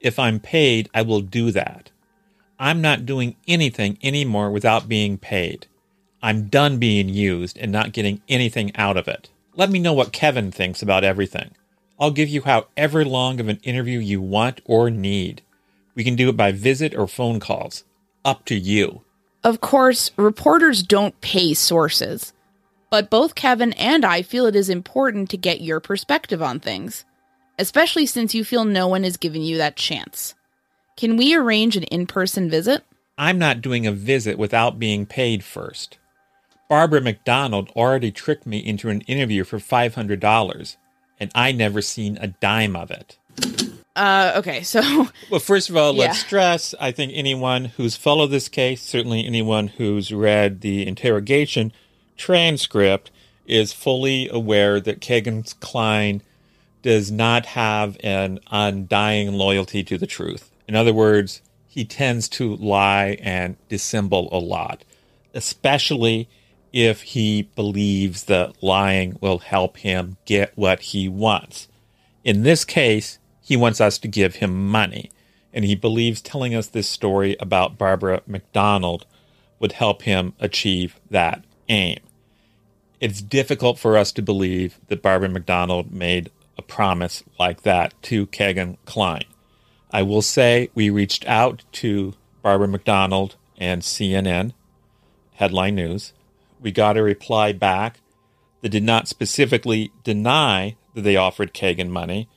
If 0.00 0.18
I'm 0.18 0.38
paid, 0.38 0.88
I 0.94 1.02
will 1.02 1.20
do 1.20 1.50
that. 1.50 1.90
I'm 2.58 2.80
not 2.80 3.06
doing 3.06 3.36
anything 3.48 3.98
anymore 4.02 4.50
without 4.50 4.88
being 4.88 5.18
paid. 5.18 5.66
I'm 6.22 6.48
done 6.48 6.78
being 6.78 7.08
used 7.08 7.58
and 7.58 7.72
not 7.72 7.92
getting 7.92 8.22
anything 8.28 8.74
out 8.76 8.96
of 8.96 9.08
it. 9.08 9.30
Let 9.56 9.70
me 9.70 9.78
know 9.78 9.92
what 9.92 10.12
Kevin 10.12 10.52
thinks 10.52 10.82
about 10.82 11.02
everything. 11.02 11.52
I'll 11.98 12.10
give 12.10 12.28
you 12.28 12.42
however 12.42 13.04
long 13.04 13.40
of 13.40 13.48
an 13.48 13.60
interview 13.62 13.98
you 13.98 14.20
want 14.20 14.60
or 14.64 14.90
need. 14.90 15.42
We 15.94 16.04
can 16.04 16.16
do 16.16 16.28
it 16.28 16.36
by 16.36 16.52
visit 16.52 16.94
or 16.94 17.08
phone 17.08 17.40
calls. 17.40 17.84
Up 18.24 18.44
to 18.44 18.54
you. 18.54 19.02
Of 19.42 19.60
course, 19.60 20.10
reporters 20.16 20.82
don't 20.82 21.18
pay 21.20 21.54
sources, 21.54 22.32
but 22.90 23.10
both 23.10 23.34
Kevin 23.34 23.72
and 23.74 24.04
I 24.04 24.22
feel 24.22 24.46
it 24.46 24.56
is 24.56 24.68
important 24.68 25.30
to 25.30 25.36
get 25.36 25.60
your 25.60 25.80
perspective 25.80 26.42
on 26.42 26.60
things, 26.60 27.04
especially 27.58 28.06
since 28.06 28.34
you 28.34 28.44
feel 28.44 28.64
no 28.64 28.88
one 28.88 29.04
has 29.04 29.16
given 29.16 29.42
you 29.42 29.56
that 29.58 29.76
chance. 29.76 30.34
Can 30.96 31.16
we 31.16 31.34
arrange 31.34 31.76
an 31.76 31.84
in 31.84 32.06
person 32.06 32.50
visit? 32.50 32.84
I'm 33.16 33.38
not 33.38 33.60
doing 33.62 33.86
a 33.86 33.92
visit 33.92 34.38
without 34.38 34.78
being 34.78 35.06
paid 35.06 35.44
first. 35.44 35.98
Barbara 36.68 37.00
McDonald 37.00 37.70
already 37.76 38.10
tricked 38.12 38.46
me 38.46 38.58
into 38.58 38.88
an 38.90 39.00
interview 39.02 39.44
for 39.44 39.58
$500, 39.58 40.76
and 41.18 41.30
I 41.34 41.52
never 41.52 41.82
seen 41.82 42.16
a 42.20 42.28
dime 42.28 42.76
of 42.76 42.90
it. 42.90 43.18
Uh, 43.96 44.32
okay, 44.36 44.62
so 44.64 45.08
Well, 45.30 45.40
first 45.40 45.68
of 45.68 45.76
all, 45.76 45.94
Yeah. 45.94 46.06
let's 46.06 46.20
stress 46.20 46.74
I 46.80 46.92
think 46.92 47.12
anyone 47.14 47.66
who's 47.66 47.96
followed 47.96 48.28
this 48.28 48.48
case, 48.48 48.82
certainly 48.82 49.26
anyone 49.26 49.68
who's 49.68 50.12
read 50.12 50.60
the 50.60 50.86
interrogation 50.86 51.72
transcript, 52.20 53.10
is 53.46 53.72
fully 53.72 54.28
aware 54.28 54.78
that 54.78 55.00
Kagan 55.00 55.58
Kline 55.58 56.22
does 56.82 57.10
not 57.10 57.46
have 57.46 57.96
an 58.04 58.38
undying 58.50 59.32
loyalty 59.32 59.82
to 59.84 59.98
the 59.98 60.06
truth. 60.06 60.50
In 60.68 60.76
other 60.76 60.92
words, 60.94 61.42
he 61.66 61.84
tends 61.84 62.28
to 62.28 62.56
lie 62.56 63.18
and 63.22 63.56
dissemble 63.68 64.28
a 64.32 64.38
lot, 64.38 64.84
especially 65.34 66.28
if 66.72 67.02
he 67.02 67.42
believes 67.56 68.24
that 68.24 68.62
lying 68.62 69.18
will 69.20 69.38
help 69.38 69.78
him 69.78 70.16
get 70.24 70.52
what 70.56 70.80
he 70.80 71.08
wants. 71.08 71.68
In 72.22 72.42
this 72.42 72.64
case, 72.64 73.18
he 73.40 73.56
wants 73.56 73.80
us 73.80 73.98
to 73.98 74.08
give 74.08 74.36
him 74.36 74.68
money, 74.68 75.10
and 75.52 75.64
he 75.64 75.74
believes 75.74 76.20
telling 76.20 76.54
us 76.54 76.68
this 76.68 76.88
story 76.88 77.36
about 77.40 77.78
Barbara 77.78 78.22
McDonald 78.26 79.06
would 79.58 79.72
help 79.72 80.02
him 80.02 80.34
achieve 80.38 81.00
that 81.10 81.44
aim. 81.68 81.98
It's 83.00 83.22
difficult 83.22 83.78
for 83.78 83.96
us 83.96 84.12
to 84.12 84.22
believe 84.22 84.78
that 84.88 85.02
Barbara 85.02 85.30
McDonald 85.30 85.90
made 85.90 86.30
a 86.58 86.62
promise 86.62 87.24
like 87.38 87.62
that 87.62 87.94
to 88.02 88.26
Kagan 88.26 88.76
Kline. 88.84 89.24
I 89.90 90.02
will 90.02 90.20
say 90.20 90.70
we 90.74 90.90
reached 90.90 91.26
out 91.26 91.64
to 91.72 92.12
Barbara 92.42 92.68
McDonald 92.68 93.36
and 93.56 93.80
CNN, 93.80 94.52
Headline 95.32 95.76
News. 95.76 96.12
We 96.60 96.72
got 96.72 96.98
a 96.98 97.02
reply 97.02 97.52
back 97.52 98.00
that 98.60 98.68
did 98.68 98.82
not 98.84 99.08
specifically 99.08 99.90
deny 100.04 100.76
that 100.94 101.00
they 101.00 101.16
offered 101.16 101.54
Kagan 101.54 101.88
money, 101.88 102.28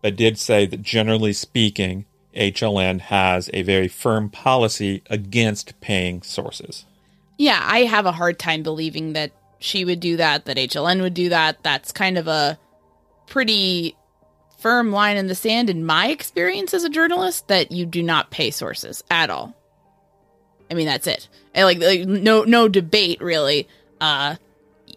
but 0.00 0.14
did 0.14 0.38
say 0.38 0.64
that 0.64 0.82
generally 0.82 1.32
speaking, 1.32 2.04
HLN 2.36 3.00
has 3.00 3.50
a 3.52 3.62
very 3.62 3.88
firm 3.88 4.30
policy 4.30 5.02
against 5.10 5.80
paying 5.80 6.22
sources. 6.22 6.84
yeah, 7.36 7.60
I 7.64 7.80
have 7.80 8.06
a 8.06 8.12
hard 8.12 8.38
time 8.38 8.62
believing 8.62 9.12
that 9.14 9.32
she 9.58 9.84
would 9.84 10.00
do 10.00 10.16
that, 10.16 10.44
that 10.44 10.56
HLN 10.56 11.00
would 11.00 11.14
do 11.14 11.28
that. 11.30 11.62
That's 11.62 11.92
kind 11.92 12.18
of 12.18 12.28
a 12.28 12.58
pretty 13.26 13.96
firm 14.58 14.92
line 14.92 15.16
in 15.16 15.26
the 15.26 15.34
sand 15.34 15.68
in 15.68 15.84
my 15.84 16.08
experience 16.08 16.72
as 16.72 16.84
a 16.84 16.88
journalist 16.88 17.48
that 17.48 17.70
you 17.70 17.84
do 17.84 18.02
not 18.02 18.30
pay 18.30 18.50
sources 18.50 19.04
at 19.10 19.30
all. 19.30 19.54
I 20.70 20.74
mean, 20.74 20.86
that's 20.86 21.06
it. 21.06 21.28
And 21.54 21.66
like, 21.66 21.78
like 21.78 22.06
no 22.06 22.44
no 22.44 22.68
debate 22.68 23.20
really. 23.20 23.68
Uh 24.00 24.36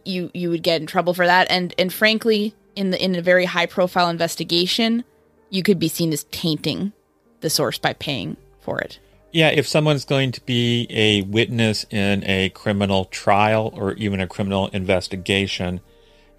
you 0.06 0.32
you 0.34 0.50
would 0.50 0.64
get 0.64 0.80
in 0.80 0.88
trouble 0.88 1.14
for 1.14 1.26
that 1.26 1.52
and 1.52 1.74
and 1.78 1.92
frankly, 1.92 2.56
in 2.76 2.92
the 2.92 3.04
in 3.04 3.16
a 3.16 3.22
very 3.22 3.46
high 3.46 3.66
profile 3.66 4.10
investigation, 4.10 5.04
you 5.50 5.64
could 5.64 5.80
be 5.80 5.90
seen 5.90 6.14
as 6.14 6.24
tainting 6.26 6.94
the 7.42 7.50
source 7.50 7.78
by 7.78 7.94
paying 7.94 8.38
for 8.62 8.80
it. 8.80 9.00
Yeah, 9.38 9.50
if 9.50 9.68
someone's 9.68 10.04
going 10.04 10.32
to 10.32 10.42
be 10.42 10.88
a 10.90 11.22
witness 11.22 11.86
in 11.92 12.24
a 12.24 12.50
criminal 12.50 13.06
trial 13.06 13.72
or 13.76 13.94
even 13.94 14.20
a 14.20 14.26
criminal 14.26 14.66
investigation, 14.70 15.80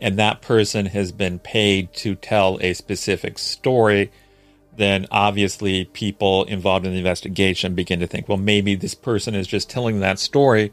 and 0.01 0.19
that 0.19 0.43
person 0.43 0.87
has 0.87 1.13
been 1.13 1.39
paid 1.39 1.93
to 1.93 2.17
tell 2.17 2.59
a 2.61 2.75
specific 2.75 3.39
story, 3.39 4.11
then 4.77 5.07
obviously 5.13 5.85
people 5.85 6.43
involved 6.47 6.87
in 6.87 6.91
the 6.91 6.99
investigation 6.99 7.77
begin 7.77 8.01
to 8.01 8.09
think, 8.09 8.29
well, 8.29 8.37
maybe 8.37 8.75
this 8.75 8.97
person 8.97 9.37
is 9.37 9.47
just 9.47 9.71
telling 9.71 10.01
that 10.01 10.19
story 10.19 10.73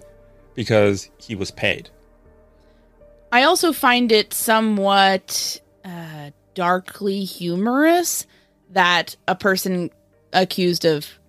because 0.55 1.12
he 1.20 1.36
was 1.36 1.51
paid. 1.51 1.91
I 3.32 3.44
also 3.44 3.72
find 3.72 4.12
it 4.12 4.34
somewhat 4.34 5.62
uh, 5.84 6.32
darkly 6.55 7.24
humorous 7.24 8.25
that 8.72 9.15
a 9.27 9.36
person 9.36 9.91
accused 10.34 10.86
of 10.86 11.20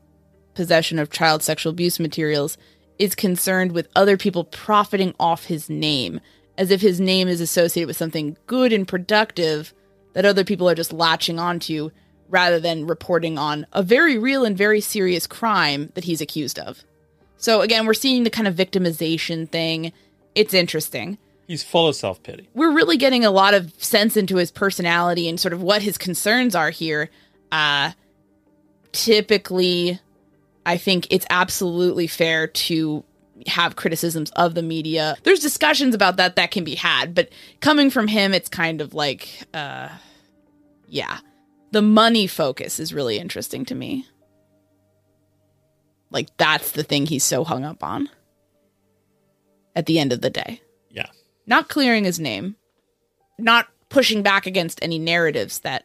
possession 0.57 0.99
of 0.99 1.11
child 1.11 1.43
sexual 1.43 1.71
abuse 1.71 2.01
materials 2.01 2.59
is 2.99 3.15
concerned 3.15 3.73
with 3.73 3.89
other 3.95 4.17
people 4.17 4.43
profiting 4.45 5.15
off 5.21 5.45
his 5.45 5.71
name, 5.71 6.21
as 6.59 6.71
if 6.71 6.81
his 6.81 6.99
name 6.99 7.29
is 7.29 7.41
associated 7.41 7.87
with 7.87 7.97
something 7.97 8.37
good 8.47 8.73
and 8.73 8.89
productive 8.89 9.73
that 10.15 10.25
other 10.25 10.45
people 10.45 10.69
are 10.69 10.75
just 10.75 10.93
latching 10.93 11.39
onto 11.39 11.91
rather 12.29 12.59
than 12.59 12.87
reporting 12.87 13.39
on 13.39 13.67
a 13.73 13.83
very 13.83 14.19
real 14.19 14.45
and 14.45 14.57
very 14.57 14.81
serious 14.81 15.27
crime 15.27 15.93
that 15.95 16.05
he's 16.05 16.21
accused 16.21 16.59
of. 16.59 16.83
So 17.37 17.61
again, 17.61 17.87
we're 17.87 17.95
seeing 17.95 18.25
the 18.25 18.31
kind 18.31 18.49
of 18.49 18.55
victimization 18.55 19.49
thing. 19.49 19.93
It's 20.35 20.55
interesting. 20.55 21.19
He's 21.47 21.63
full 21.63 21.87
of 21.87 21.95
self 21.95 22.23
pity. 22.23 22.49
We're 22.55 22.73
really 22.73 22.97
getting 22.97 23.25
a 23.25 23.31
lot 23.31 23.55
of 23.55 23.73
sense 23.83 24.17
into 24.17 24.37
his 24.37 24.51
personality 24.51 25.29
and 25.29 25.39
sort 25.39 25.53
of 25.53 25.63
what 25.63 25.83
his 25.83 25.99
concerns 25.99 26.55
are 26.55 26.71
here. 26.71 27.11
Uh, 27.53 27.93
typically, 28.93 30.01
I 30.67 30.77
think 30.77 31.07
it's 31.11 31.25
absolutely 31.31 32.07
fair 32.09 32.47
to 32.49 33.05
have 33.47 33.77
criticisms 33.77 34.31
of 34.33 34.55
the 34.55 34.63
media. 34.63 35.17
There's 35.23 35.41
discussions 35.41 35.95
about 35.95 36.17
that 36.17 36.37
that 36.37 36.51
can 36.51 36.65
be 36.65 36.75
had, 36.75 37.15
but 37.15 37.31
coming 37.61 37.89
from 37.91 38.09
him, 38.09 38.35
it's 38.35 38.49
kind 38.49 38.81
of 38.81 38.93
like, 38.93 39.29
uh, 39.55 39.89
yeah, 40.89 41.19
the 41.71 41.83
money 41.83 42.27
focus 42.27 42.79
is 42.81 42.93
really 42.93 43.19
interesting 43.19 43.65
to 43.67 43.75
me. 43.75 44.07
Like 46.11 46.29
that's 46.37 46.73
the 46.73 46.83
thing 46.83 47.07
he's 47.07 47.25
so 47.25 47.45
hung 47.45 47.65
up 47.65 47.83
on. 47.83 48.09
At 49.75 49.87
the 49.87 49.99
end 49.99 50.13
of 50.13 50.23
the 50.23 50.31
day, 50.31 50.63
Yeah. 50.91 51.11
not 51.47 51.69
clearing 51.69 52.05
his 52.05 52.19
name, 52.19 52.57
not 53.39 53.69
pushing 53.91 54.23
back 54.23 54.47
against 54.47 54.79
any 54.83 54.99
narratives 54.99 55.61
that 55.61 55.85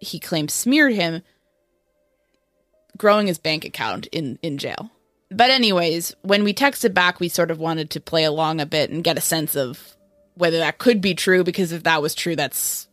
he 0.00 0.18
claims 0.18 0.52
smeared 0.52 0.94
him, 0.94 1.22
growing 3.00 3.26
his 3.26 3.38
bank 3.38 3.64
account 3.64 4.06
in 4.12 4.38
in 4.42 4.58
jail. 4.58 4.90
But 5.30 5.50
anyways, 5.50 6.14
when 6.22 6.44
we 6.44 6.52
texted 6.52 6.92
back, 6.92 7.18
we 7.18 7.28
sort 7.28 7.50
of 7.50 7.58
wanted 7.58 7.88
to 7.90 8.00
play 8.00 8.24
along 8.24 8.60
a 8.60 8.66
bit 8.66 8.90
and 8.90 9.02
get 9.02 9.16
a 9.16 9.22
sense 9.22 9.56
of 9.56 9.96
whether 10.34 10.58
that 10.58 10.78
could 10.78 11.00
be 11.00 11.14
true 11.14 11.42
because 11.42 11.72
if 11.72 11.84
that 11.84 12.02
was 12.02 12.14
true, 12.14 12.36
that's 12.36 12.88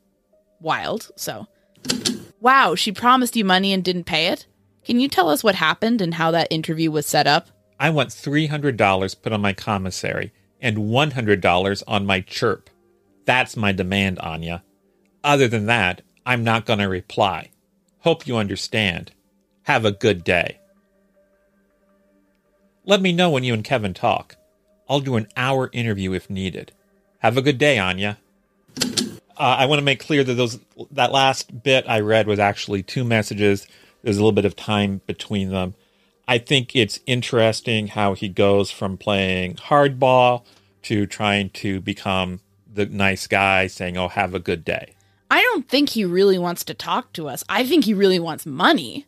wild. 0.61 1.11
So, 1.17 1.47
wow, 2.39 2.75
she 2.75 2.91
promised 2.91 3.35
you 3.35 3.43
money 3.43 3.73
and 3.73 3.83
didn't 3.83 4.05
pay 4.05 4.27
it. 4.27 4.45
Can 4.85 4.99
you 4.99 5.09
tell 5.09 5.29
us 5.29 5.43
what 5.43 5.55
happened 5.55 5.99
and 5.99 6.13
how 6.13 6.31
that 6.31 6.47
interview 6.51 6.89
was 6.89 7.05
set 7.05 7.27
up? 7.27 7.49
I 7.79 7.89
want 7.89 8.09
$300 8.09 9.21
put 9.21 9.33
on 9.33 9.41
my 9.41 9.53
commissary 9.53 10.31
and 10.61 10.77
$100 10.77 11.83
on 11.87 12.05
my 12.05 12.21
chirp. 12.21 12.69
That's 13.25 13.57
my 13.57 13.73
demand, 13.73 14.19
Aine. 14.23 14.61
Other 15.23 15.47
than 15.47 15.65
that, 15.65 16.01
I'm 16.25 16.43
not 16.43 16.65
going 16.65 16.79
to 16.79 16.87
reply. 16.87 17.49
Hope 17.99 18.25
you 18.25 18.37
understand. 18.37 19.11
Have 19.67 19.83
a 19.83 19.91
good 19.91 20.23
day. 20.23 20.59
Let 22.85 23.01
me 23.01 23.11
know 23.11 23.29
when 23.29 23.43
you 23.43 23.53
and 23.53 23.65
Kevin 23.65 23.93
talk. 23.93 24.37
I'll 24.87 25.01
do 25.01 25.17
an 25.17 25.27
hour 25.35 25.69
interview 25.73 26.13
if 26.13 26.29
needed. 26.29 26.71
Have 27.19 27.35
a 27.35 27.41
good 27.41 27.57
day, 27.57 27.77
Aine. 27.77 28.15
Uh, 28.79 28.95
I 29.35 29.65
want 29.65 29.79
to 29.79 29.83
make 29.83 29.99
clear 29.99 30.23
that 30.23 30.35
those 30.35 30.57
that 30.91 31.11
last 31.11 31.63
bit 31.63 31.83
I 31.85 31.99
read 31.99 32.27
was 32.27 32.39
actually 32.39 32.81
two 32.81 33.03
messages. 33.03 33.67
There's 34.03 34.15
a 34.15 34.21
little 34.21 34.31
bit 34.31 34.45
of 34.45 34.55
time 34.55 35.01
between 35.05 35.49
them. 35.49 35.75
I 36.29 36.37
think 36.37 36.73
it's 36.73 37.01
interesting 37.05 37.87
how 37.87 38.13
he 38.13 38.29
goes 38.29 38.71
from 38.71 38.97
playing 38.97 39.55
hardball 39.55 40.45
to 40.83 41.05
trying 41.05 41.49
to 41.49 41.81
become 41.81 42.39
the 42.73 42.85
nice 42.85 43.27
guy, 43.27 43.67
saying, 43.67 43.97
"Oh, 43.97 44.07
have 44.07 44.33
a 44.33 44.39
good 44.39 44.63
day." 44.63 44.93
I 45.29 45.41
don't 45.41 45.67
think 45.67 45.89
he 45.89 46.05
really 46.05 46.37
wants 46.37 46.63
to 46.63 46.73
talk 46.73 47.11
to 47.13 47.27
us. 47.27 47.43
I 47.49 47.65
think 47.65 47.83
he 47.83 47.93
really 47.93 48.17
wants 48.17 48.45
money. 48.45 49.05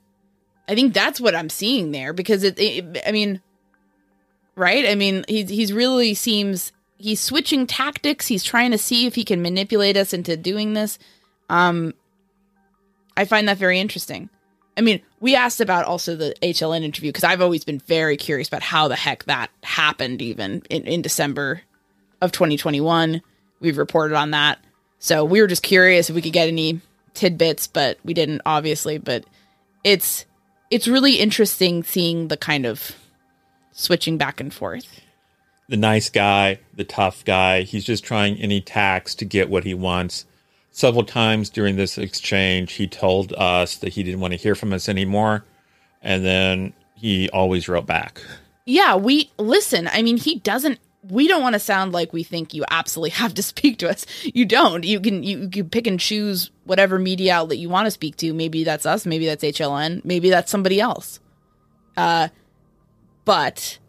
I 0.69 0.75
think 0.75 0.93
that's 0.93 1.19
what 1.19 1.35
I'm 1.35 1.49
seeing 1.49 1.91
there 1.91 2.13
because 2.13 2.43
it, 2.43 2.59
it 2.59 3.01
I 3.05 3.11
mean, 3.11 3.41
right? 4.55 4.85
I 4.85 4.93
mean, 4.93 5.25
he's 5.27 5.49
he's 5.49 5.73
really 5.73 6.13
seems 6.13 6.71
he's 6.97 7.19
switching 7.19 7.65
tactics. 7.65 8.27
He's 8.27 8.43
trying 8.43 8.69
to 8.71 8.77
see 8.77 9.07
if 9.07 9.15
he 9.15 9.23
can 9.23 9.41
manipulate 9.41 9.97
us 9.97 10.13
into 10.13 10.37
doing 10.37 10.73
this. 10.73 10.99
Um 11.49 11.95
I 13.17 13.25
find 13.25 13.49
that 13.49 13.57
very 13.57 13.79
interesting. 13.79 14.29
I 14.77 14.81
mean, 14.81 15.01
we 15.19 15.35
asked 15.35 15.59
about 15.59 15.85
also 15.85 16.15
the 16.15 16.35
HLN 16.41 16.83
interview 16.83 17.09
because 17.09 17.23
I've 17.23 17.41
always 17.41 17.65
been 17.65 17.79
very 17.79 18.15
curious 18.15 18.47
about 18.47 18.61
how 18.61 18.87
the 18.87 18.95
heck 18.95 19.25
that 19.25 19.49
happened 19.63 20.21
even 20.21 20.61
in, 20.69 20.83
in 20.83 21.01
December 21.01 21.61
of 22.21 22.31
2021. 22.31 23.21
We've 23.59 23.77
reported 23.77 24.15
on 24.15 24.31
that. 24.31 24.59
So 24.99 25.25
we 25.25 25.41
were 25.41 25.47
just 25.47 25.63
curious 25.63 26.09
if 26.09 26.15
we 26.15 26.21
could 26.21 26.31
get 26.31 26.47
any 26.47 26.79
tidbits, 27.13 27.67
but 27.67 27.97
we 28.05 28.13
didn't 28.13 28.41
obviously, 28.45 28.99
but 28.99 29.25
it's 29.83 30.25
it's 30.69 30.87
really 30.87 31.15
interesting 31.15 31.83
seeing 31.83 32.27
the 32.27 32.37
kind 32.37 32.65
of 32.65 32.95
switching 33.71 34.17
back 34.17 34.39
and 34.39 34.53
forth. 34.53 35.01
The 35.67 35.77
nice 35.77 36.09
guy, 36.09 36.59
the 36.73 36.83
tough 36.83 37.23
guy, 37.25 37.61
he's 37.61 37.85
just 37.85 38.03
trying 38.03 38.37
any 38.37 38.59
tax 38.59 39.13
to 39.15 39.25
get 39.25 39.49
what 39.49 39.63
he 39.63 39.73
wants. 39.73 40.25
Several 40.71 41.03
times 41.03 41.49
during 41.49 41.75
this 41.75 41.97
exchange, 41.97 42.73
he 42.73 42.87
told 42.87 43.33
us 43.33 43.77
that 43.77 43.93
he 43.93 44.03
didn't 44.03 44.19
want 44.19 44.33
to 44.33 44.39
hear 44.39 44.55
from 44.55 44.73
us 44.73 44.89
anymore, 44.89 45.43
and 46.01 46.25
then 46.25 46.73
he 46.95 47.29
always 47.29 47.67
wrote 47.67 47.85
back. 47.85 48.21
Yeah, 48.65 48.95
we 48.95 49.31
listen. 49.37 49.87
I 49.87 50.01
mean, 50.01 50.17
he 50.17 50.39
doesn't. 50.39 50.79
We 51.07 51.27
don't 51.27 51.41
want 51.41 51.53
to 51.53 51.59
sound 51.59 51.93
like 51.93 52.11
we 52.11 52.23
think 52.23 52.53
you 52.53 52.65
absolutely 52.69 53.09
have 53.21 53.33
to 53.35 53.43
speak 53.43 53.77
to 53.79 53.89
us. 53.89 54.05
You 54.23 54.45
don't. 54.45 54.83
You 54.83 54.99
can 54.99 55.23
you, 55.23 55.49
you 55.53 55.63
pick 55.63 55.87
and 55.87 55.99
choose 55.99 56.51
whatever 56.65 56.99
media 56.99 57.33
outlet 57.35 57.57
you 57.57 57.69
want 57.69 57.85
to 57.87 57.91
speak 57.91 58.17
to. 58.17 58.33
Maybe 58.33 58.63
that's 58.63 58.85
us. 58.85 59.05
Maybe 59.05 59.25
that's 59.25 59.43
HLN. 59.43 60.03
Maybe 60.03 60.29
that's 60.29 60.51
somebody 60.51 60.79
else. 60.79 61.19
Uh, 61.95 62.29
but 63.25 63.79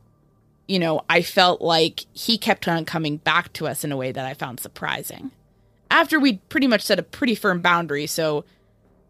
you 0.71 0.79
know, 0.79 1.03
I 1.11 1.23
felt 1.23 1.61
like 1.61 2.07
he 2.13 2.39
kept 2.39 2.69
on 2.69 2.85
coming 2.85 3.17
back 3.17 3.53
to 3.55 3.67
us 3.67 3.83
in 3.83 3.91
a 3.91 3.97
way 3.97 4.13
that 4.13 4.25
I 4.25 4.35
found 4.35 4.61
surprising. 4.61 5.33
After 5.91 6.21
we 6.21 6.35
pretty 6.49 6.69
much 6.69 6.83
set 6.83 7.01
a 7.01 7.03
pretty 7.03 7.35
firm 7.35 7.61
boundary, 7.61 8.07
so 8.07 8.45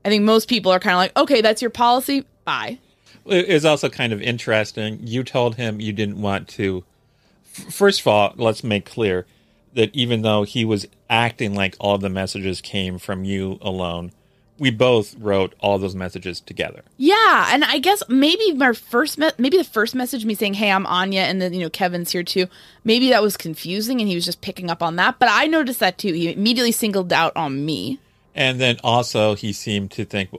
I 0.02 0.08
think 0.08 0.24
most 0.24 0.48
people 0.48 0.72
are 0.72 0.80
kind 0.80 0.94
of 0.94 0.98
like, 0.98 1.16
okay, 1.18 1.42
that's 1.42 1.60
your 1.60 1.70
policy. 1.70 2.24
Bye. 2.46 2.78
It 3.26 3.46
is 3.46 3.66
also 3.66 3.90
kind 3.90 4.14
of 4.14 4.22
interesting. 4.22 5.00
You 5.02 5.22
told 5.22 5.56
him 5.56 5.82
you 5.82 5.92
didn't 5.92 6.22
want 6.22 6.48
to. 6.48 6.82
First 7.52 8.00
of 8.00 8.06
all, 8.06 8.34
let's 8.36 8.64
make 8.64 8.84
clear 8.84 9.26
that 9.74 9.94
even 9.94 10.22
though 10.22 10.42
he 10.42 10.64
was 10.64 10.86
acting 11.08 11.54
like 11.54 11.76
all 11.78 11.98
the 11.98 12.08
messages 12.08 12.60
came 12.60 12.98
from 12.98 13.24
you 13.24 13.58
alone, 13.60 14.12
we 14.58 14.70
both 14.70 15.16
wrote 15.18 15.54
all 15.60 15.78
those 15.78 15.94
messages 15.94 16.38
together. 16.40 16.82
Yeah, 16.98 17.48
and 17.50 17.64
I 17.64 17.78
guess 17.78 18.02
maybe 18.08 18.52
my 18.52 18.74
first 18.74 19.16
me- 19.18 19.30
maybe 19.38 19.56
the 19.56 19.64
first 19.64 19.94
message 19.94 20.24
me 20.24 20.34
saying, 20.34 20.54
"Hey, 20.54 20.70
I'm 20.70 20.86
Aine," 20.86 21.14
and 21.14 21.40
then 21.40 21.54
you 21.54 21.60
know 21.60 21.70
Kevin's 21.70 22.12
here 22.12 22.22
too. 22.22 22.46
Maybe 22.84 23.08
that 23.08 23.22
was 23.22 23.36
confusing, 23.36 24.00
and 24.00 24.08
he 24.08 24.14
was 24.14 24.24
just 24.24 24.42
picking 24.42 24.70
up 24.70 24.82
on 24.82 24.96
that. 24.96 25.18
But 25.18 25.30
I 25.32 25.46
noticed 25.46 25.80
that 25.80 25.96
too. 25.96 26.12
He 26.12 26.32
immediately 26.32 26.72
singled 26.72 27.12
out 27.12 27.32
on 27.36 27.64
me. 27.64 27.98
And 28.34 28.60
then 28.60 28.78
also 28.84 29.34
he 29.34 29.52
seemed 29.52 29.90
to 29.92 30.04
think, 30.04 30.30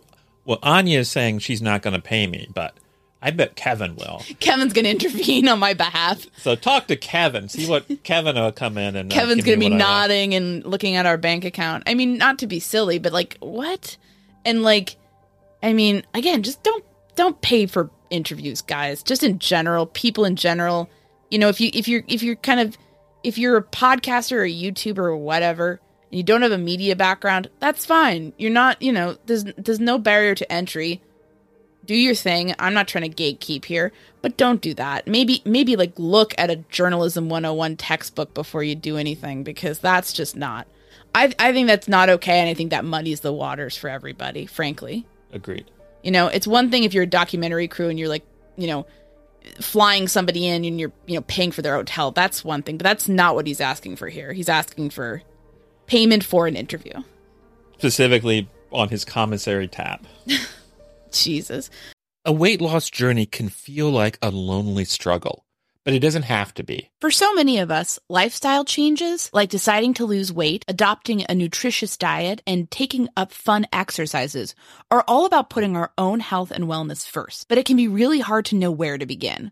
well, 0.45 0.59
Aine 0.63 0.87
is 0.87 1.09
saying 1.09 1.39
she's 1.39 1.61
not 1.61 1.81
going 1.81 1.95
to 1.95 2.01
pay 2.01 2.27
me, 2.27 2.47
but 2.53 2.75
I 3.21 3.31
bet 3.31 3.55
Kevin 3.55 3.95
will. 3.95 4.23
Kevin's 4.39 4.73
going 4.73 4.85
to 4.85 4.91
intervene 4.91 5.47
on 5.47 5.59
my 5.59 5.73
behalf. 5.73 6.25
So 6.37 6.55
talk 6.55 6.87
to 6.87 6.95
Kevin. 6.95 7.49
See 7.49 7.69
what 7.69 7.85
Kevin 8.03 8.35
will 8.35 8.51
come 8.51 8.77
in 8.77 8.95
and 8.95 9.11
uh, 9.11 9.15
Kevin's 9.15 9.43
going 9.43 9.59
to 9.59 9.59
be 9.59 9.69
what 9.71 9.81
I 9.81 9.85
want. 9.85 10.09
nodding 10.09 10.33
and 10.33 10.65
looking 10.65 10.95
at 10.95 11.05
our 11.05 11.17
bank 11.17 11.45
account. 11.45 11.83
I 11.85 11.93
mean, 11.93 12.17
not 12.17 12.39
to 12.39 12.47
be 12.47 12.59
silly, 12.59 12.97
but 12.97 13.13
like 13.13 13.37
what? 13.39 13.97
And 14.43 14.63
like, 14.63 14.95
I 15.61 15.73
mean, 15.73 16.03
again, 16.15 16.41
just 16.41 16.63
don't 16.63 16.83
don't 17.15 17.39
pay 17.41 17.67
for 17.67 17.91
interviews, 18.09 18.61
guys. 18.61 19.03
Just 19.03 19.23
in 19.23 19.37
general, 19.37 19.85
people 19.85 20.25
in 20.25 20.35
general. 20.35 20.89
You 21.29 21.37
know, 21.37 21.49
if 21.49 21.61
you 21.61 21.69
if 21.73 21.87
you're 21.87 22.03
if 22.07 22.23
you're 22.23 22.35
kind 22.37 22.59
of 22.59 22.75
if 23.23 23.37
you're 23.37 23.57
a 23.57 23.63
podcaster 23.63 24.37
or 24.37 24.43
a 24.43 24.51
YouTuber 24.51 24.97
or 24.97 25.17
whatever, 25.17 25.79
and 26.09 26.17
you 26.17 26.23
don't 26.23 26.41
have 26.41 26.51
a 26.51 26.57
media 26.57 26.95
background, 26.95 27.49
that's 27.59 27.85
fine. 27.85 28.33
You're 28.37 28.51
not, 28.51 28.81
you 28.81 28.91
know, 28.91 29.17
there's 29.27 29.43
there's 29.57 29.79
no 29.79 29.97
barrier 29.97 30.35
to 30.35 30.51
entry. 30.51 31.01
Do 31.85 31.95
your 31.95 32.15
thing. 32.15 32.53
I'm 32.59 32.73
not 32.73 32.87
trying 32.87 33.11
to 33.11 33.23
gatekeep 33.23 33.65
here, 33.65 33.91
but 34.21 34.37
don't 34.37 34.61
do 34.61 34.73
that. 34.75 35.07
Maybe 35.07 35.41
maybe 35.45 35.75
like 35.75 35.93
look 35.97 36.33
at 36.37 36.49
a 36.49 36.57
journalism 36.57 37.27
101 37.27 37.77
textbook 37.77 38.33
before 38.33 38.63
you 38.63 38.75
do 38.75 38.97
anything 38.97 39.43
because 39.43 39.79
that's 39.79 40.13
just 40.13 40.35
not. 40.35 40.67
I 41.15 41.33
I 41.39 41.51
think 41.51 41.67
that's 41.67 41.87
not 41.87 42.09
okay 42.09 42.39
and 42.39 42.49
I 42.49 42.53
think 42.53 42.69
that 42.69 42.85
muddies 42.85 43.21
the 43.21 43.33
waters 43.33 43.75
for 43.75 43.89
everybody, 43.89 44.45
frankly. 44.45 45.05
Agreed. 45.33 45.69
You 46.03 46.11
know, 46.11 46.27
it's 46.27 46.47
one 46.47 46.71
thing 46.71 46.83
if 46.83 46.93
you're 46.93 47.03
a 47.03 47.07
documentary 47.07 47.67
crew 47.67 47.89
and 47.89 47.97
you're 47.97 48.09
like, 48.09 48.25
you 48.57 48.67
know, 48.67 48.85
flying 49.59 50.07
somebody 50.07 50.47
in 50.47 50.65
and 50.65 50.79
you're, 50.79 50.91
you 51.05 51.15
know, 51.15 51.21
paying 51.21 51.51
for 51.51 51.61
their 51.61 51.75
hotel. 51.75 52.11
That's 52.11 52.43
one 52.43 52.63
thing, 52.63 52.77
but 52.77 52.83
that's 52.83 53.07
not 53.07 53.35
what 53.35 53.47
he's 53.47 53.61
asking 53.61 53.95
for 53.95 54.09
here. 54.09 54.33
He's 54.33 54.49
asking 54.49 54.91
for 54.91 55.23
payment 55.87 56.23
for 56.23 56.47
an 56.47 56.55
interview. 56.55 57.03
Specifically 57.77 58.49
on 58.71 58.89
his 58.89 59.03
commissary 59.05 59.67
tab. 59.67 60.07
Jesus. 61.11 61.69
A 62.25 62.31
weight 62.31 62.61
loss 62.61 62.89
journey 62.89 63.25
can 63.25 63.49
feel 63.49 63.89
like 63.89 64.19
a 64.21 64.29
lonely 64.29 64.85
struggle, 64.85 65.45
but 65.83 65.93
it 65.93 65.99
doesn't 65.99 66.23
have 66.23 66.53
to 66.53 66.63
be. 66.63 66.91
For 66.99 67.09
so 67.09 67.33
many 67.33 67.57
of 67.57 67.71
us, 67.71 67.97
lifestyle 68.09 68.63
changes, 68.63 69.29
like 69.33 69.49
deciding 69.49 69.95
to 69.95 70.05
lose 70.05 70.31
weight, 70.31 70.63
adopting 70.67 71.25
a 71.27 71.33
nutritious 71.33 71.97
diet, 71.97 72.43
and 72.45 72.69
taking 72.69 73.09
up 73.17 73.31
fun 73.31 73.65
exercises, 73.73 74.53
are 74.91 75.03
all 75.07 75.25
about 75.25 75.49
putting 75.49 75.75
our 75.75 75.91
own 75.97 76.19
health 76.19 76.51
and 76.51 76.65
wellness 76.65 77.07
first. 77.07 77.47
But 77.47 77.57
it 77.57 77.65
can 77.65 77.77
be 77.77 77.87
really 77.87 78.19
hard 78.19 78.45
to 78.45 78.55
know 78.55 78.71
where 78.71 78.97
to 78.97 79.05
begin 79.05 79.51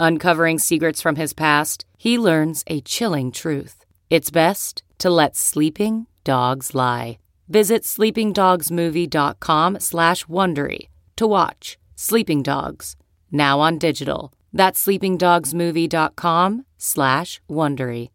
Uncovering 0.00 0.58
secrets 0.58 1.02
from 1.02 1.16
his 1.16 1.32
past, 1.32 1.84
he 1.96 2.18
learns 2.18 2.62
a 2.68 2.80
chilling 2.80 3.32
truth. 3.32 3.84
It's 4.10 4.30
best 4.30 4.82
to 4.98 5.10
let 5.10 5.36
sleeping 5.36 6.06
dogs 6.24 6.74
lie. 6.74 7.18
Visit 7.48 7.82
sleepingdogsmovie.com 7.82 9.80
slash 9.80 10.24
Wondery 10.26 10.88
to 11.16 11.26
watch 11.26 11.78
Sleeping 11.96 12.42
Dogs, 12.42 12.94
now 13.32 13.58
on 13.58 13.78
digital. 13.78 14.32
That's 14.52 14.84
sleepingdogsmovie.com 14.86 16.64
slash 16.76 17.40
Wondery. 17.50 18.10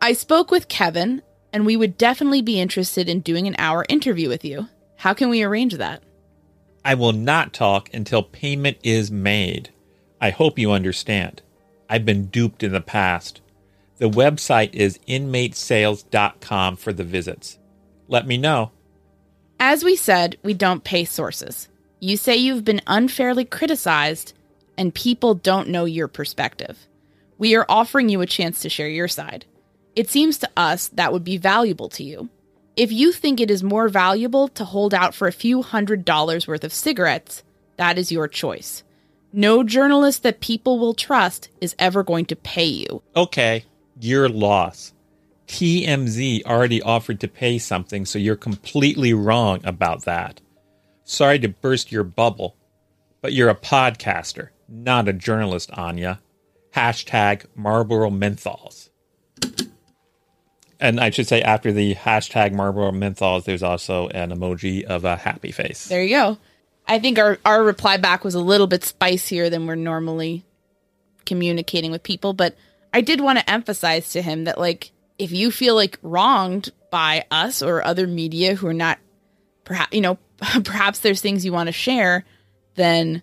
I 0.00 0.12
spoke 0.12 0.52
with 0.52 0.68
Kevin, 0.68 1.22
and 1.52 1.66
we 1.66 1.76
would 1.76 1.98
definitely 1.98 2.42
be 2.42 2.60
interested 2.60 3.08
in 3.08 3.20
doing 3.20 3.48
an 3.48 3.56
hour 3.58 3.84
interview 3.88 4.28
with 4.28 4.44
you. 4.44 4.68
How 4.96 5.12
can 5.12 5.28
we 5.28 5.42
arrange 5.42 5.74
that? 5.74 6.04
I 6.84 6.94
will 6.94 7.12
not 7.12 7.52
talk 7.52 7.92
until 7.92 8.22
payment 8.22 8.78
is 8.84 9.10
made. 9.10 9.70
I 10.20 10.30
hope 10.30 10.58
you 10.58 10.72
understand. 10.72 11.42
I've 11.88 12.04
been 12.04 12.26
duped 12.26 12.62
in 12.62 12.72
the 12.72 12.80
past. 12.80 13.40
The 13.98 14.10
website 14.10 14.74
is 14.74 14.98
inmatesales.com 15.08 16.76
for 16.76 16.92
the 16.92 17.04
visits. 17.04 17.58
Let 18.08 18.26
me 18.26 18.36
know. 18.36 18.70
As 19.60 19.82
we 19.82 19.96
said, 19.96 20.36
we 20.42 20.54
don't 20.54 20.84
pay 20.84 21.04
sources. 21.04 21.68
You 22.00 22.16
say 22.16 22.36
you've 22.36 22.64
been 22.64 22.80
unfairly 22.86 23.44
criticized 23.44 24.34
and 24.76 24.94
people 24.94 25.34
don't 25.34 25.68
know 25.68 25.84
your 25.84 26.06
perspective. 26.06 26.86
We 27.38 27.56
are 27.56 27.66
offering 27.68 28.08
you 28.08 28.20
a 28.20 28.26
chance 28.26 28.60
to 28.60 28.68
share 28.68 28.88
your 28.88 29.08
side. 29.08 29.44
It 29.96 30.08
seems 30.08 30.38
to 30.38 30.50
us 30.56 30.88
that 30.88 31.12
would 31.12 31.24
be 31.24 31.38
valuable 31.38 31.88
to 31.90 32.04
you. 32.04 32.28
If 32.76 32.92
you 32.92 33.10
think 33.10 33.40
it 33.40 33.50
is 33.50 33.64
more 33.64 33.88
valuable 33.88 34.46
to 34.48 34.64
hold 34.64 34.94
out 34.94 35.12
for 35.12 35.26
a 35.26 35.32
few 35.32 35.62
hundred 35.62 36.04
dollars 36.04 36.46
worth 36.46 36.62
of 36.62 36.72
cigarettes, 36.72 37.42
that 37.76 37.98
is 37.98 38.12
your 38.12 38.28
choice. 38.28 38.84
No 39.32 39.62
journalist 39.62 40.22
that 40.22 40.40
people 40.40 40.78
will 40.78 40.94
trust 40.94 41.50
is 41.60 41.74
ever 41.78 42.02
going 42.02 42.24
to 42.26 42.36
pay 42.36 42.64
you. 42.64 43.02
Okay, 43.14 43.64
your 44.00 44.28
loss. 44.28 44.94
TMZ 45.48 46.44
already 46.44 46.82
offered 46.82 47.20
to 47.20 47.28
pay 47.28 47.58
something, 47.58 48.04
so 48.04 48.18
you're 48.18 48.36
completely 48.36 49.14
wrong 49.14 49.60
about 49.64 50.04
that. 50.04 50.40
Sorry 51.04 51.38
to 51.38 51.48
burst 51.48 51.90
your 51.90 52.04
bubble, 52.04 52.56
but 53.22 53.32
you're 53.32 53.48
a 53.48 53.54
podcaster, 53.54 54.48
not 54.68 55.08
a 55.08 55.12
journalist, 55.12 55.70
Aine. 55.76 56.18
Hashtag 56.74 57.46
Marlboro 57.54 58.10
Menthols. 58.10 58.90
And 60.80 61.00
I 61.00 61.10
should 61.10 61.26
say, 61.26 61.42
after 61.42 61.72
the 61.72 61.94
hashtag 61.96 62.52
Marlboro 62.52 62.92
Menthols, 62.92 63.44
there's 63.44 63.62
also 63.62 64.08
an 64.08 64.30
emoji 64.30 64.84
of 64.84 65.04
a 65.04 65.16
happy 65.16 65.50
face. 65.50 65.88
There 65.88 66.02
you 66.02 66.10
go. 66.10 66.38
I 66.88 66.98
think 66.98 67.18
our, 67.18 67.38
our 67.44 67.62
reply 67.62 67.98
back 67.98 68.24
was 68.24 68.34
a 68.34 68.40
little 68.40 68.66
bit 68.66 68.82
spicier 68.82 69.50
than 69.50 69.66
we're 69.66 69.74
normally 69.74 70.44
communicating 71.26 71.90
with 71.90 72.02
people, 72.02 72.32
but 72.32 72.56
I 72.92 73.02
did 73.02 73.20
want 73.20 73.38
to 73.38 73.50
emphasize 73.50 74.12
to 74.12 74.22
him 74.22 74.44
that, 74.44 74.58
like, 74.58 74.92
if 75.18 75.30
you 75.30 75.50
feel 75.50 75.74
like 75.74 75.98
wronged 76.02 76.70
by 76.90 77.26
us 77.30 77.62
or 77.62 77.84
other 77.84 78.06
media 78.06 78.54
who 78.54 78.66
are 78.66 78.74
not, 78.74 78.98
perhaps, 79.64 79.94
you 79.94 80.00
know, 80.00 80.18
perhaps 80.64 81.00
there's 81.00 81.20
things 81.20 81.44
you 81.44 81.52
want 81.52 81.66
to 81.66 81.72
share, 81.72 82.24
then 82.76 83.22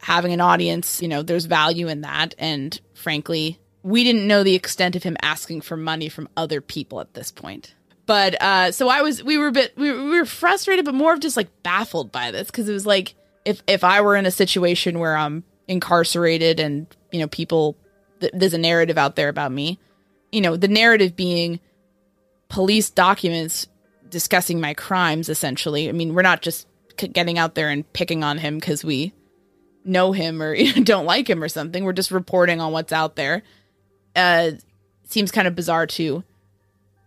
having 0.00 0.32
an 0.32 0.40
audience, 0.40 1.00
you 1.00 1.08
know, 1.08 1.22
there's 1.22 1.46
value 1.46 1.88
in 1.88 2.02
that. 2.02 2.34
And 2.38 2.78
frankly, 2.92 3.58
we 3.82 4.04
didn't 4.04 4.26
know 4.26 4.42
the 4.42 4.54
extent 4.54 4.96
of 4.96 5.04
him 5.04 5.16
asking 5.22 5.62
for 5.62 5.76
money 5.76 6.08
from 6.08 6.28
other 6.36 6.60
people 6.60 7.00
at 7.00 7.14
this 7.14 7.30
point. 7.30 7.74
But 8.06 8.40
uh, 8.40 8.72
so 8.72 8.88
I 8.88 9.02
was, 9.02 9.22
we 9.22 9.36
were 9.36 9.48
a 9.48 9.52
bit, 9.52 9.76
we 9.76 9.90
were, 9.90 10.02
we 10.04 10.18
were 10.20 10.26
frustrated, 10.26 10.84
but 10.84 10.94
more 10.94 11.12
of 11.12 11.20
just 11.20 11.36
like 11.36 11.48
baffled 11.62 12.12
by 12.12 12.30
this 12.30 12.46
because 12.46 12.68
it 12.68 12.72
was 12.72 12.86
like 12.86 13.14
if 13.44 13.62
if 13.66 13.84
I 13.84 14.00
were 14.00 14.16
in 14.16 14.26
a 14.26 14.30
situation 14.30 14.98
where 14.98 15.16
I'm 15.16 15.44
incarcerated 15.68 16.60
and 16.60 16.86
you 17.10 17.20
know 17.20 17.28
people, 17.28 17.76
th- 18.20 18.32
there's 18.34 18.54
a 18.54 18.58
narrative 18.58 18.96
out 18.96 19.16
there 19.16 19.28
about 19.28 19.52
me, 19.52 19.78
you 20.30 20.40
know, 20.40 20.56
the 20.56 20.68
narrative 20.68 21.16
being 21.16 21.60
police 22.48 22.90
documents 22.90 23.66
discussing 24.08 24.60
my 24.60 24.74
crimes. 24.74 25.28
Essentially, 25.28 25.88
I 25.88 25.92
mean, 25.92 26.14
we're 26.14 26.22
not 26.22 26.42
just 26.42 26.66
c- 26.98 27.08
getting 27.08 27.38
out 27.38 27.54
there 27.54 27.70
and 27.70 27.90
picking 27.92 28.22
on 28.22 28.38
him 28.38 28.58
because 28.58 28.84
we 28.84 29.14
know 29.84 30.12
him 30.12 30.42
or 30.42 30.56
don't 30.82 31.06
like 31.06 31.28
him 31.28 31.42
or 31.42 31.48
something. 31.48 31.84
We're 31.84 31.92
just 31.92 32.10
reporting 32.10 32.60
on 32.60 32.72
what's 32.72 32.92
out 32.92 33.16
there. 33.16 33.42
Uh, 34.14 34.52
seems 35.04 35.30
kind 35.30 35.46
of 35.46 35.54
bizarre 35.54 35.86
to 35.86 36.24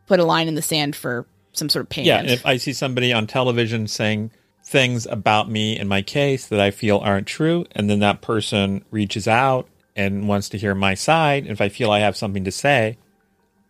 put 0.09 0.19
a 0.19 0.25
line 0.25 0.47
in 0.49 0.55
the 0.55 0.61
sand 0.61 0.95
for 0.95 1.25
some 1.53 1.69
sort 1.69 1.85
of 1.85 1.89
payment. 1.89 2.07
Yeah, 2.07 2.19
and 2.19 2.29
if 2.29 2.45
I 2.45 2.57
see 2.57 2.73
somebody 2.73 3.13
on 3.13 3.27
television 3.27 3.87
saying 3.87 4.31
things 4.65 5.05
about 5.05 5.49
me 5.49 5.77
and 5.77 5.89
my 5.89 6.01
case 6.01 6.47
that 6.47 6.59
I 6.59 6.71
feel 6.71 6.97
aren't 6.97 7.27
true. 7.27 7.65
And 7.71 7.89
then 7.89 7.99
that 7.99 8.21
person 8.21 8.83
reaches 8.91 9.27
out 9.27 9.67
and 9.95 10.27
wants 10.27 10.49
to 10.49 10.57
hear 10.57 10.75
my 10.75 10.93
side. 10.93 11.47
If 11.47 11.59
I 11.61 11.69
feel 11.69 11.91
I 11.91 11.99
have 11.99 12.15
something 12.15 12.43
to 12.43 12.51
say, 12.51 12.97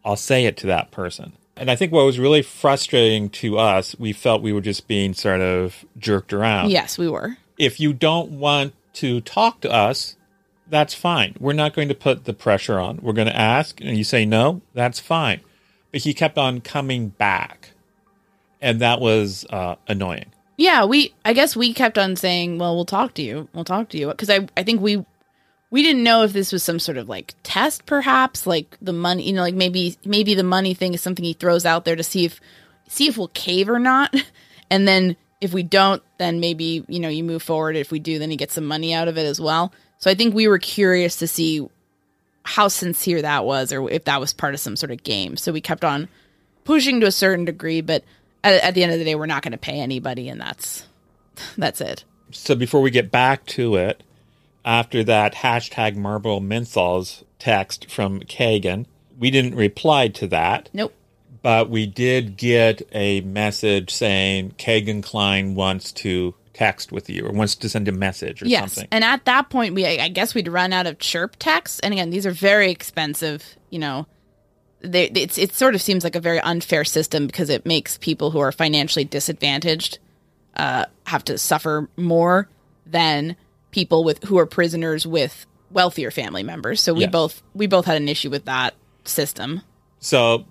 I'll 0.03 0.15
say 0.15 0.45
it 0.45 0.57
to 0.57 0.67
that 0.67 0.91
person. 0.91 1.33
And 1.55 1.69
I 1.69 1.75
think 1.75 1.91
what 1.91 2.05
was 2.05 2.19
really 2.19 2.41
frustrating 2.41 3.29
to 3.31 3.57
us, 3.57 3.97
we 3.99 4.13
felt 4.13 4.41
we 4.41 4.53
were 4.53 4.61
just 4.61 4.87
being 4.87 5.13
sort 5.13 5.41
of 5.41 5.85
jerked 5.97 6.33
around. 6.33 6.71
Yes, 6.71 6.97
we 6.97 7.09
were. 7.09 7.37
If 7.57 7.79
you 7.79 7.93
don't 7.93 8.31
want 8.31 8.73
to 8.93 9.21
talk 9.21 9.61
to 9.61 9.71
us, 9.71 10.15
that's 10.67 10.93
fine. 10.93 11.35
We're 11.39 11.53
not 11.53 11.73
going 11.73 11.89
to 11.89 11.95
put 11.95 12.25
the 12.25 12.33
pressure 12.33 12.79
on. 12.79 12.99
We're 13.01 13.13
going 13.13 13.27
to 13.27 13.35
ask, 13.35 13.81
and 13.81 13.97
you 13.97 14.03
say 14.03 14.25
no, 14.25 14.61
that's 14.73 14.99
fine. 14.99 15.41
But 15.91 16.01
he 16.01 16.13
kept 16.13 16.37
on 16.37 16.61
coming 16.61 17.09
back, 17.09 17.71
and 18.61 18.79
that 18.81 18.99
was 18.99 19.45
uh, 19.49 19.75
annoying. 19.87 20.31
Yeah, 20.57 20.85
we. 20.85 21.13
I 21.23 21.33
guess 21.33 21.55
we 21.55 21.73
kept 21.73 21.97
on 21.97 22.15
saying, 22.15 22.59
"Well, 22.59 22.75
we'll 22.75 22.85
talk 22.85 23.13
to 23.15 23.21
you. 23.21 23.47
We'll 23.53 23.63
talk 23.63 23.89
to 23.89 23.97
you," 23.97 24.07
because 24.07 24.29
I, 24.29 24.47
I 24.57 24.63
think 24.63 24.81
we, 24.81 25.03
we 25.71 25.81
didn't 25.83 26.03
know 26.03 26.23
if 26.23 26.33
this 26.33 26.51
was 26.51 26.63
some 26.63 26.79
sort 26.79 26.97
of 26.97 27.07
like 27.07 27.33
test, 27.43 27.85
perhaps 27.85 28.45
like 28.45 28.77
the 28.81 28.93
money. 28.93 29.23
You 29.23 29.33
know, 29.33 29.41
like 29.41 29.55
maybe 29.55 29.97
maybe 30.05 30.35
the 30.35 30.43
money 30.43 30.73
thing 30.73 30.93
is 30.93 31.01
something 31.01 31.23
he 31.25 31.33
throws 31.33 31.65
out 31.65 31.85
there 31.85 31.95
to 31.95 32.03
see 32.03 32.25
if 32.25 32.41
see 32.87 33.07
if 33.07 33.17
we'll 33.17 33.29
cave 33.29 33.69
or 33.69 33.79
not, 33.79 34.13
and 34.69 34.87
then 34.87 35.15
if 35.41 35.53
we 35.53 35.63
don't, 35.63 36.03
then 36.17 36.39
maybe 36.39 36.83
you 36.87 36.99
know 36.99 37.09
you 37.09 37.23
move 37.23 37.41
forward. 37.41 37.75
If 37.75 37.91
we 37.91 37.99
do, 37.99 38.19
then 38.19 38.29
he 38.29 38.35
gets 38.35 38.53
some 38.53 38.65
money 38.65 38.93
out 38.93 39.07
of 39.07 39.17
it 39.17 39.25
as 39.25 39.39
well. 39.39 39.73
So 39.97 40.11
I 40.11 40.13
think 40.13 40.35
we 40.35 40.47
were 40.47 40.59
curious 40.59 41.17
to 41.17 41.27
see 41.27 41.67
how 42.49 42.67
sincere 42.67 43.21
that 43.21 43.45
was, 43.45 43.71
or 43.71 43.87
if 43.91 44.05
that 44.05 44.19
was 44.19 44.33
part 44.33 44.55
of 44.55 44.59
some 44.59 44.75
sort 44.75 44.91
of 44.91 45.03
game. 45.03 45.37
So 45.37 45.51
we 45.51 45.61
kept 45.61 45.85
on 45.85 46.09
pushing 46.63 46.99
to 46.99 47.05
a 47.05 47.11
certain 47.11 47.45
degree, 47.45 47.81
but 47.81 48.03
at, 48.43 48.63
at 48.63 48.73
the 48.73 48.81
end 48.81 48.91
of 48.91 48.97
the 48.97 49.05
day, 49.05 49.13
we're 49.13 49.27
not 49.27 49.43
going 49.43 49.51
to 49.51 49.57
pay 49.59 49.79
anybody, 49.79 50.29
and 50.29 50.41
that's 50.41 50.87
that's 51.57 51.79
it. 51.79 52.03
So 52.31 52.55
before 52.55 52.81
we 52.81 52.89
get 52.89 53.11
back 53.11 53.45
to 53.47 53.75
it, 53.75 54.01
after 54.65 55.03
that 55.03 55.35
hashtag 55.35 55.95
Marlboro 55.95 56.39
Menthols 56.39 57.23
text 57.37 57.89
from 57.89 58.21
Kagan, 58.21 58.87
we 59.17 59.29
didn't 59.29 59.55
reply 59.55 60.07
to 60.07 60.27
that. 60.27 60.69
Nope. 60.73 60.93
But 61.43 61.69
we 61.69 61.85
did 61.85 62.35
get 62.35 62.81
a 62.91 63.21
message 63.21 63.93
saying 63.93 64.55
Kagan 64.57 65.03
Kline 65.03 65.53
wants 65.53 65.91
to 65.93 66.33
text 66.59 66.91
with 66.91 67.09
you 67.09 67.25
or 67.25 67.31
wants 67.31 67.55
to 67.55 67.69
send 67.69 67.87
a 67.87 67.91
message 67.93 68.41
or 68.41 68.45
yes. 68.45 68.73
something. 68.73 68.89
And 68.91 69.03
at 69.03 69.23
that 69.25 69.49
point, 69.49 69.75
we 69.75 69.85
I 69.85 70.09
guess 70.09 70.35
we'd 70.35 70.49
run 70.49 70.73
out 70.73 70.87
of 70.87 70.99
chirp 70.99 71.37
text. 71.39 71.79
And 71.83 71.93
again, 71.93 72.09
these 72.09 72.25
are 72.25 72.31
very 72.31 72.69
expensive. 72.69 73.55
You 73.69 73.79
know, 73.79 74.07
they, 74.81 75.05
it's 75.05 75.37
it 75.37 75.53
sort 75.53 75.73
of 75.73 75.81
seems 75.81 76.03
like 76.03 76.15
a 76.15 76.19
very 76.19 76.39
unfair 76.41 76.83
system 76.83 77.27
because 77.27 77.49
it 77.49 77.65
makes 77.65 77.97
people 77.97 78.31
who 78.31 78.39
are 78.39 78.51
financially 78.51 79.05
disadvantaged 79.05 79.99
uh, 80.57 80.85
have 81.05 81.23
to 81.25 81.37
suffer 81.37 81.89
more 81.95 82.49
than 82.85 83.37
people 83.71 84.03
with 84.03 84.21
who 84.25 84.37
are 84.37 84.45
prisoners 84.45 85.07
with 85.07 85.45
wealthier 85.71 86.11
family 86.11 86.43
members. 86.43 86.81
So 86.81 86.93
we 86.93 87.01
Yes. 87.01 87.11
both 87.11 87.41
we 87.53 87.67
both 87.67 87.85
had 87.85 87.95
an 87.95 88.09
issue 88.09 88.29
with 88.29 88.45
that 88.45 88.73
system. 89.05 89.61
So 89.99 90.45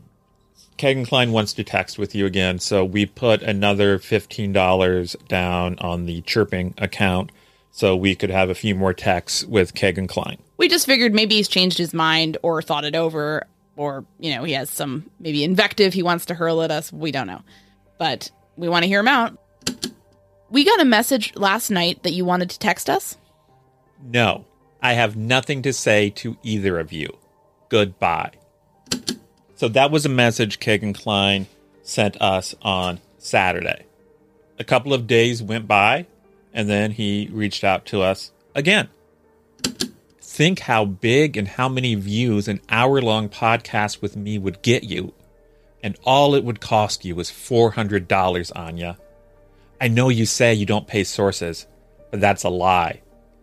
Kagan 0.78 1.06
Kline 1.06 1.32
wants 1.32 1.52
to 1.54 1.64
text 1.64 1.98
with 1.98 2.14
you 2.14 2.24
again. 2.24 2.58
So 2.58 2.84
we 2.84 3.04
put 3.04 3.42
another 3.42 3.98
$15 3.98 5.28
down 5.28 5.78
on 5.80 6.06
the 6.06 6.20
chirping 6.22 6.74
account 6.78 7.30
so 7.70 7.94
we 7.94 8.14
could 8.14 8.30
have 8.30 8.48
a 8.48 8.54
few 8.54 8.74
more 8.74 8.94
texts 8.94 9.44
with 9.44 9.74
Kagan 9.74 10.08
Kline. 10.08 10.38
We 10.56 10.68
just 10.68 10.86
figured 10.86 11.14
maybe 11.14 11.36
he's 11.36 11.48
changed 11.48 11.78
his 11.78 11.94
mind 11.94 12.38
or 12.42 12.62
thought 12.62 12.84
it 12.84 12.96
over, 12.96 13.46
or 13.76 14.04
you 14.18 14.34
know 14.34 14.42
he 14.44 14.54
has 14.54 14.70
some 14.70 15.08
maybe 15.20 15.44
invective 15.44 15.94
he 15.94 16.02
wants 16.02 16.26
to 16.26 16.34
hurl 16.34 16.62
at 16.62 16.70
us. 16.70 16.92
We 16.92 17.12
don't 17.12 17.28
know, 17.28 17.42
but 17.98 18.30
we 18.56 18.68
want 18.68 18.82
to 18.82 18.88
hear 18.88 19.00
him 19.00 19.08
out. 19.08 19.38
We 20.50 20.64
got 20.64 20.80
a 20.80 20.84
message 20.84 21.36
last 21.36 21.70
night 21.70 22.02
that 22.02 22.12
you 22.12 22.24
wanted 22.24 22.50
to 22.50 22.58
text 22.58 22.90
us. 22.90 23.16
No, 24.02 24.46
I 24.82 24.94
have 24.94 25.16
nothing 25.16 25.62
to 25.62 25.72
say 25.72 26.10
to 26.10 26.36
either 26.42 26.78
of 26.80 26.92
you. 26.92 27.16
Goodbye. 27.68 28.32
So 29.58 29.66
that 29.70 29.90
was 29.90 30.06
a 30.06 30.08
message 30.08 30.60
Kagan 30.60 30.94
Kline 30.94 31.48
sent 31.82 32.22
us 32.22 32.54
on 32.62 33.00
Saturday. 33.18 33.86
A 34.56 34.62
couple 34.62 34.94
of 34.94 35.08
days 35.08 35.42
went 35.42 35.66
by, 35.66 36.06
and 36.54 36.70
then 36.70 36.92
he 36.92 37.28
reached 37.32 37.64
out 37.64 37.84
to 37.86 38.00
us 38.00 38.30
again. 38.54 38.88
Think 40.20 40.60
how 40.60 40.84
big 40.84 41.36
and 41.36 41.48
how 41.48 41.68
many 41.68 41.96
views 41.96 42.46
an 42.46 42.60
hour 42.68 43.02
long 43.02 43.28
podcast 43.28 44.00
with 44.00 44.16
me 44.16 44.38
would 44.38 44.62
get 44.62 44.84
you. 44.84 45.12
And 45.82 45.98
all 46.04 46.36
it 46.36 46.44
would 46.44 46.60
cost 46.60 47.04
you 47.04 47.16
was 47.16 47.28
$400, 47.28 48.52
Aine. 48.56 48.96
I 49.80 49.88
know 49.88 50.08
you 50.08 50.24
say 50.24 50.54
you 50.54 50.66
don't 50.66 50.86
pay 50.86 51.02
sources, 51.02 51.66
but 52.12 52.20
that's 52.20 52.44
a 52.44 52.48
lie. 52.48 53.00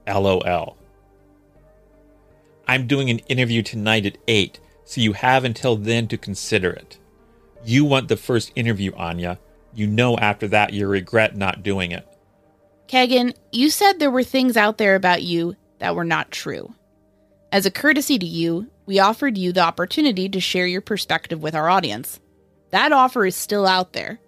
LOL. 0.07 0.77
I'm 2.69 2.87
doing 2.87 3.09
an 3.09 3.19
interview 3.27 3.61
tonight 3.61 4.05
at 4.05 4.17
8, 4.29 4.61
so 4.85 5.01
you 5.01 5.13
have 5.13 5.43
until 5.43 5.75
then 5.75 6.07
to 6.07 6.17
consider 6.17 6.69
it. 6.69 6.97
You 7.65 7.83
want 7.83 8.07
the 8.07 8.15
first 8.15 8.51
interview, 8.55 8.91
Aine. 8.97 9.37
You 9.73 9.87
know 9.87 10.17
after 10.17 10.47
that 10.47 10.71
you 10.71 10.87
regret 10.87 11.35
not 11.35 11.63
doing 11.63 11.91
it. 11.91 12.07
Kagan, 12.87 13.35
you 13.51 13.69
said 13.69 13.99
there 13.99 14.11
were 14.11 14.23
things 14.23 14.55
out 14.55 14.77
there 14.77 14.95
about 14.95 15.23
you 15.23 15.55
that 15.79 15.95
were 15.95 16.05
not 16.05 16.31
true. 16.31 16.73
As 17.51 17.65
a 17.65 17.71
courtesy 17.71 18.19
to 18.19 18.25
you, 18.25 18.69
we 18.85 18.99
offered 18.99 19.37
you 19.37 19.51
the 19.51 19.61
opportunity 19.61 20.29
to 20.29 20.39
share 20.39 20.67
your 20.67 20.81
perspective 20.81 21.41
with 21.41 21.55
our 21.55 21.69
audience. 21.69 22.19
That 22.69 22.91
offer 22.91 23.25
is 23.25 23.35
still 23.35 23.65
out 23.65 23.93
there. 23.93 24.19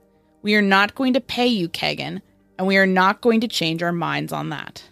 We 0.41 0.55
are 0.55 0.61
not 0.61 0.95
going 0.95 1.13
to 1.13 1.21
pay 1.21 1.47
you, 1.47 1.69
Kagan, 1.69 2.21
and 2.57 2.67
we 2.67 2.77
are 2.77 2.85
not 2.87 3.21
going 3.21 3.41
to 3.41 3.47
change 3.47 3.83
our 3.83 3.91
minds 3.91 4.33
on 4.33 4.49
that. 4.49 4.83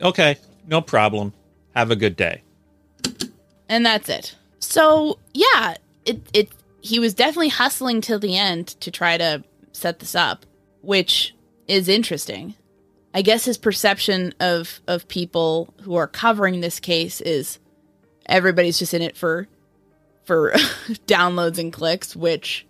Okay, 0.00 0.38
no 0.66 0.80
problem. 0.80 1.34
Have 1.74 1.90
a 1.90 1.96
good 1.96 2.16
day. 2.16 2.42
And 3.68 3.84
that's 3.84 4.08
it. 4.08 4.34
So, 4.60 5.18
yeah, 5.34 5.74
it 6.04 6.20
it 6.32 6.50
he 6.80 6.98
was 6.98 7.14
definitely 7.14 7.48
hustling 7.48 8.00
till 8.00 8.18
the 8.18 8.36
end 8.36 8.68
to 8.80 8.90
try 8.90 9.18
to 9.18 9.44
set 9.72 9.98
this 9.98 10.14
up, 10.14 10.46
which 10.82 11.34
is 11.66 11.88
interesting. 11.88 12.54
I 13.12 13.22
guess 13.22 13.44
his 13.44 13.58
perception 13.58 14.34
of 14.40 14.80
of 14.86 15.08
people 15.08 15.74
who 15.82 15.96
are 15.96 16.06
covering 16.06 16.60
this 16.60 16.78
case 16.78 17.20
is 17.20 17.58
everybody's 18.26 18.78
just 18.78 18.94
in 18.94 19.02
it 19.02 19.16
for 19.16 19.48
for 20.24 20.52
downloads 21.06 21.58
and 21.58 21.72
clicks, 21.72 22.14
which 22.14 22.66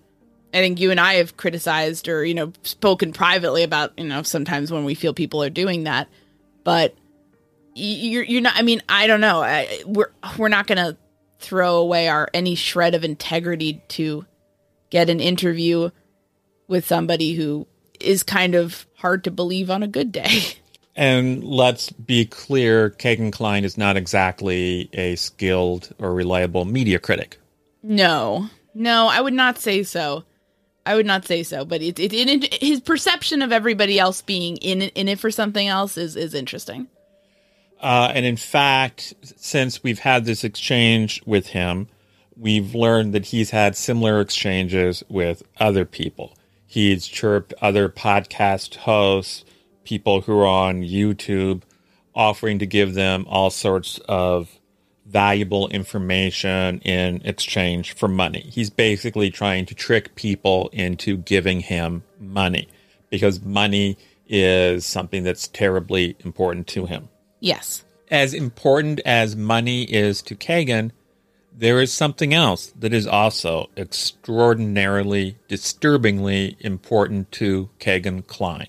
I 0.55 0.59
think 0.59 0.81
you 0.81 0.91
and 0.91 0.99
I 0.99 1.15
have 1.15 1.37
criticized 1.37 2.09
or 2.09 2.25
you 2.25 2.35
know 2.35 2.53
spoken 2.63 3.13
privately 3.13 3.63
about. 3.63 3.99
You 3.99 4.07
know, 4.07 4.23
sometimes 4.23 4.73
when 4.73 4.85
we 4.85 4.95
feel 4.95 5.13
people 5.13 5.43
are 5.43 5.51
doing 5.51 5.85
that, 5.85 6.09
but 6.65 6.95
you're 7.75 8.25
you're 8.25 8.41
not. 8.41 8.55
I 8.57 8.63
mean, 8.63 8.83
I 8.89 9.07
don't 9.07 9.21
know. 9.21 9.43
I, 9.43 9.83
we're 9.87 10.11
we're 10.39 10.49
not 10.49 10.67
gonna 10.67 10.97
throw 11.41 11.77
away 11.77 12.09
our 12.09 12.29
any 12.33 12.55
shred 12.55 12.95
of 12.95 13.05
integrity 13.05 13.83
to 13.89 14.27
get 14.91 15.11
an 15.11 15.21
interview 15.21 15.91
with 16.69 16.87
somebody 16.87 17.35
who 17.35 17.67
is 17.99 18.23
kind 18.23 18.55
of 18.55 18.87
hard 18.97 19.25
to 19.25 19.31
believe 19.31 19.71
on 19.71 19.83
a 19.83 19.89
good 19.89 20.13
day. 20.13 20.41
And 20.97 21.43
let's 21.45 21.91
be 21.91 22.27
clear 22.27 22.91
Kagan 22.91 23.33
Kline 23.33 23.65
is 23.65 23.79
not 23.79 23.97
exactly 23.97 24.91
a 24.93 25.17
skilled 25.17 25.95
or 25.99 26.13
reliable 26.13 26.67
media 26.67 26.99
critic. 26.99 27.39
No, 27.83 28.51
no, 28.75 29.07
I 29.07 29.21
would 29.21 29.33
not 29.33 29.59
say 29.59 29.83
so. 29.83 30.25
I 30.85 30.97
would 30.97 31.07
not 31.07 31.27
say 31.27 31.43
so. 31.43 31.65
But 31.65 31.81
it, 31.81 31.99
it, 31.99 32.13
it, 32.13 32.55
his 32.55 32.81
perception 32.81 33.41
of 33.41 33.53
everybody 33.53 33.99
else 33.99 34.21
being 34.21 34.57
in 34.59 34.83
it, 34.83 34.93
in 34.95 35.09
it 35.09 35.19
for 35.19 35.31
something 35.31 35.67
else 35.67 35.97
is 35.97 36.17
is 36.17 36.35
interesting. 36.35 36.89
Uh, 37.81 38.13
and 38.15 38.27
in 38.27 38.37
fact, 38.37 39.15
since 39.23 39.83
we've 39.83 40.01
had 40.01 40.25
this 40.25 40.45
exchange 40.45 41.23
with 41.25 41.49
him, 41.49 41.89
we've 42.37 42.75
learned 42.75 43.15
that 43.15 43.27
he's 43.27 43.51
had 43.51 43.75
similar 43.75 44.21
exchanges 44.21 45.03
with 45.09 45.43
other 45.59 45.87
people. 45.87 46.37
He's 46.67 47.07
chirped 47.07 47.55
other 47.63 47.89
podcast 47.89 48.77
hosts, 48.77 49.45
people 49.85 50.21
who 50.21 50.39
are 50.39 50.47
on 50.47 50.83
YouTube, 50.83 51.63
offering 52.15 52.59
to 52.59 52.67
give 52.67 52.95
them 52.95 53.25
all 53.29 53.51
sorts 53.51 53.99
of 54.07 54.59
valuable 55.07 55.69
information 55.69 56.81
in 56.81 57.23
exchange 57.25 57.95
for 57.95 58.09
money. 58.09 58.41
He's 58.53 58.71
basically 58.71 59.31
trying 59.31 59.67
to 59.67 59.75
trick 59.75 60.15
people 60.15 60.69
into 60.73 61.17
giving 61.17 61.61
him 61.61 62.05
money 62.21 62.69
because 63.09 63.41
money 63.43 63.97
is 64.29 64.85
something 64.85 65.25
that's 65.25 65.49
terribly 65.49 66.15
important 66.21 66.67
to 66.69 66.87
him 66.87 67.09
Yes. 67.41 67.85
as 68.11 68.35
important 68.35 69.01
as 69.07 69.37
money 69.37 69.85
is 69.85 70.21
to 70.23 70.35
Kagan, 70.35 70.91
there 71.57 71.81
is 71.81 71.93
something 71.93 72.33
else 72.35 72.73
that 72.79 72.93
is 72.93 73.07
also 73.07 73.71
extraordinarily, 73.77 75.37
disturbingly 75.49 76.57
important 76.61 77.31
to 77.33 77.71
Kagan 77.79 78.27
Kline, 78.27 78.69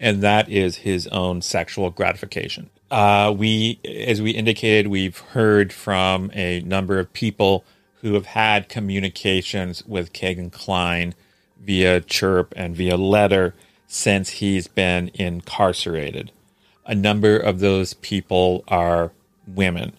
and 0.00 0.22
that 0.22 0.48
is 0.48 0.76
his 0.78 1.06
own 1.08 1.42
sexual 1.42 1.90
gratification. 1.90 2.70
Uh, 2.90 3.34
we, 3.36 3.80
as 3.84 4.22
we 4.22 4.30
indicated, 4.30 4.88
we've 4.88 5.18
heard 5.18 5.72
from 5.72 6.30
a 6.32 6.60
number 6.60 6.98
of 6.98 7.12
people 7.12 7.64
who 8.00 8.14
have 8.14 8.26
had 8.26 8.68
communications 8.68 9.84
with 9.86 10.12
Kagan 10.12 10.52
Kline 10.52 11.14
via 11.60 12.00
chirp 12.00 12.54
and 12.56 12.76
via 12.76 12.96
letter 12.96 13.54
since 13.88 14.30
he's 14.30 14.68
been 14.68 15.10
incarcerated. 15.14 16.30
A 16.88 16.94
number 16.94 17.36
of 17.36 17.58
those 17.58 17.94
people 17.94 18.62
are 18.68 19.10
women. 19.46 19.92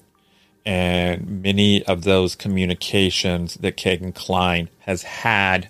And 0.66 1.42
many 1.44 1.84
of 1.84 2.04
those 2.04 2.34
communications 2.36 3.56
that 3.56 3.76
Kegan 3.76 4.14
Kline 4.14 4.70
has 4.80 5.04
had 5.04 5.68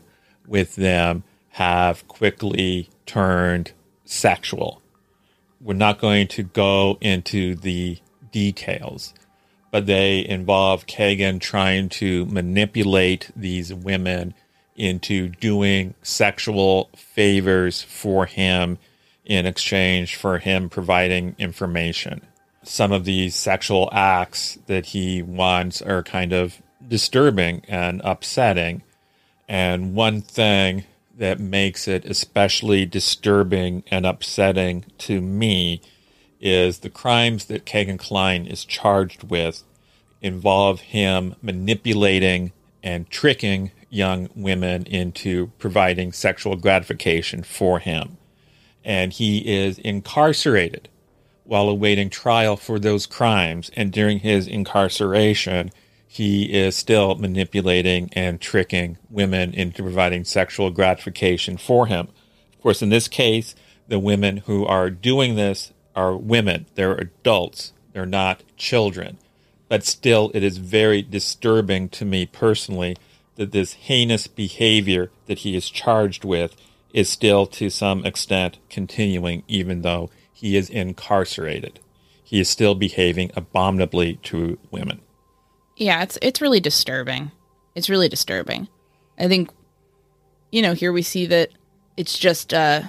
with 0.47 0.75
them 0.75 1.23
have 1.49 2.07
quickly 2.07 2.89
turned 3.07 3.71
sexual. 4.05 4.81
We're 5.59 5.73
not 5.73 5.99
going 5.99 6.27
to 6.29 6.43
go 6.43 6.99
into 7.01 7.55
the 7.55 7.97
details, 8.31 9.15
but 9.71 9.87
they 9.87 10.23
involve 10.23 10.85
Kegan 10.85 11.39
trying 11.39 11.89
to 11.89 12.27
manipulate 12.27 13.31
these 13.35 13.73
women 13.73 14.35
into 14.75 15.29
doing 15.29 15.95
sexual 16.03 16.91
favors 16.95 17.81
for 17.81 18.27
him 18.27 18.77
in 19.27 19.45
exchange 19.45 20.15
for 20.15 20.39
him 20.39 20.69
providing 20.69 21.35
information. 21.37 22.21
Some 22.63 22.91
of 22.91 23.05
these 23.05 23.35
sexual 23.35 23.89
acts 23.91 24.57
that 24.67 24.87
he 24.87 25.21
wants 25.21 25.81
are 25.81 26.01
kind 26.01 26.31
of 26.33 26.61
disturbing 26.87 27.61
and 27.67 28.01
upsetting. 28.03 28.83
And 29.47 29.93
one 29.93 30.21
thing 30.21 30.85
that 31.17 31.39
makes 31.39 31.87
it 31.87 32.05
especially 32.05 32.85
disturbing 32.85 33.83
and 33.91 34.05
upsetting 34.05 34.85
to 34.99 35.19
me 35.21 35.81
is 36.39 36.79
the 36.79 36.89
crimes 36.89 37.45
that 37.45 37.65
Kegan 37.65 37.97
Kline 37.97 38.45
is 38.45 38.63
charged 38.63 39.23
with 39.23 39.63
involve 40.21 40.79
him 40.79 41.35
manipulating 41.41 42.53
and 42.81 43.09
tricking 43.09 43.71
young 43.89 44.29
women 44.35 44.85
into 44.85 45.47
providing 45.57 46.13
sexual 46.13 46.55
gratification 46.55 47.43
for 47.43 47.79
him. 47.79 48.17
And 48.87 49.11
he 49.11 49.39
is 49.39 49.77
incarcerated 49.79 50.87
while 51.43 51.67
awaiting 51.67 52.09
trial 52.09 52.55
for 52.55 52.79
those 52.79 53.05
crimes. 53.05 53.69
And 53.75 53.91
during 53.91 54.19
his 54.19 54.47
incarceration, 54.47 55.71
he 56.07 56.45
is 56.45 56.77
still 56.77 57.15
manipulating 57.15 58.09
and 58.13 58.39
tricking 58.39 58.97
women 59.09 59.53
into 59.53 59.83
providing 59.83 60.23
sexual 60.23 60.71
gratification 60.71 61.57
for 61.57 61.87
him. 61.87 62.07
Of 62.53 62.61
course, 62.61 62.81
in 62.81 62.87
this 62.87 63.09
case, 63.09 63.55
the 63.89 63.99
women 63.99 64.37
who 64.37 64.65
are 64.65 64.89
doing 64.89 65.35
this 65.35 65.73
are 65.93 66.15
women. 66.15 66.65
They're 66.75 66.95
adults. 66.95 67.73
They're 67.91 68.05
not 68.05 68.43
children. 68.55 69.17
But 69.67 69.83
still, 69.83 70.31
it 70.33 70.43
is 70.43 70.59
very 70.59 71.01
disturbing 71.01 71.89
to 71.89 72.05
me 72.05 72.25
personally 72.25 72.95
that 73.35 73.51
this 73.51 73.73
heinous 73.73 74.27
behavior 74.27 75.11
that 75.25 75.39
he 75.39 75.57
is 75.57 75.69
charged 75.69 76.23
with 76.23 76.55
is 76.97 77.07
still 77.07 77.45
to 77.45 77.69
some 77.69 78.03
extent 78.07 78.57
continuing, 78.71 79.43
even 79.47 79.83
though 79.83 80.09
he 80.33 80.57
is 80.57 80.67
incarcerated. 80.67 81.79
He 82.23 82.39
is 82.39 82.49
still 82.49 82.73
behaving 82.73 83.29
abominably 83.35 84.15
to 84.23 84.57
women. 84.71 85.01
Yeah, 85.75 86.01
it's 86.01 86.17
it's 86.23 86.41
really 86.41 86.59
disturbing. 86.59 87.31
It's 87.75 87.87
really 87.87 88.09
disturbing. 88.09 88.67
I 89.19 89.27
think 89.27 89.51
you 90.51 90.63
know, 90.63 90.73
here 90.73 90.91
we 90.91 91.03
see 91.03 91.27
that 91.27 91.49
it's 91.97 92.17
just 92.17 92.51
uh 92.51 92.81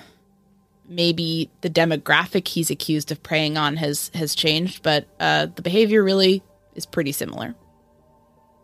maybe 0.89 1.51
the 1.61 1.69
demographic 1.69 2.49
he's 2.49 2.71
accused 2.71 3.13
of 3.13 3.23
preying 3.23 3.59
on 3.59 3.77
has 3.77 4.11
has 4.15 4.35
changed, 4.35 4.83
but 4.83 5.07
uh 5.21 5.49
the 5.55 5.61
behavior 5.61 6.03
really 6.03 6.43
is 6.75 6.87
pretty 6.87 7.13
similar. 7.13 7.55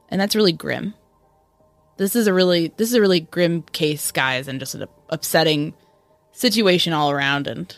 And 0.09 0.19
that's 0.19 0.35
really 0.35 0.53
grim. 0.53 0.95
This 1.99 2.17
is 2.17 2.27
a 2.27 2.33
really 2.33 2.73
this 2.79 2.89
is 2.89 2.95
a 2.95 3.01
really 3.03 3.21
grim 3.21 3.61
case, 3.61 4.11
guys, 4.11 4.49
and 4.49 4.59
just 4.59 4.75
an 4.75 4.83
upsetting 5.14 5.72
situation 6.33 6.92
all 6.92 7.11
around 7.11 7.46
and 7.46 7.74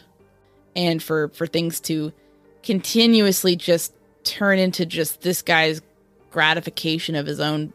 and 0.74 1.02
for 1.02 1.28
for 1.28 1.46
things 1.46 1.78
to 1.78 2.12
continuously 2.62 3.54
just 3.54 3.92
turn 4.24 4.58
into 4.58 4.84
just 4.84 5.20
this 5.20 5.42
guy's 5.42 5.80
gratification 6.30 7.14
of 7.14 7.26
his 7.26 7.38
own 7.38 7.72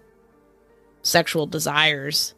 sexual 1.04 1.46
desires 1.46 2.34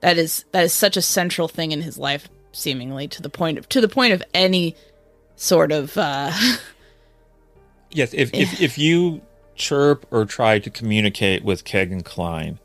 that 0.00 0.18
is 0.18 0.44
that 0.52 0.64
is 0.64 0.72
such 0.72 0.96
a 0.96 1.02
central 1.02 1.48
thing 1.48 1.70
in 1.70 1.80
his 1.82 1.96
life 1.96 2.28
seemingly 2.52 3.06
to 3.06 3.22
the 3.22 3.30
point 3.30 3.58
of 3.58 3.68
to 3.68 3.80
the 3.80 3.88
point 3.88 4.12
of 4.12 4.22
any 4.34 4.74
sort 5.36 5.70
of 5.70 5.96
uh 5.96 6.32
yes 7.90 8.12
if 8.12 8.32
if, 8.34 8.60
if 8.60 8.78
you 8.78 9.20
chirp 9.54 10.06
or 10.10 10.24
try 10.24 10.58
to 10.58 10.70
communicate 10.70 11.44
with 11.44 11.64
Kegan 11.64 12.02
Kline 12.02 12.58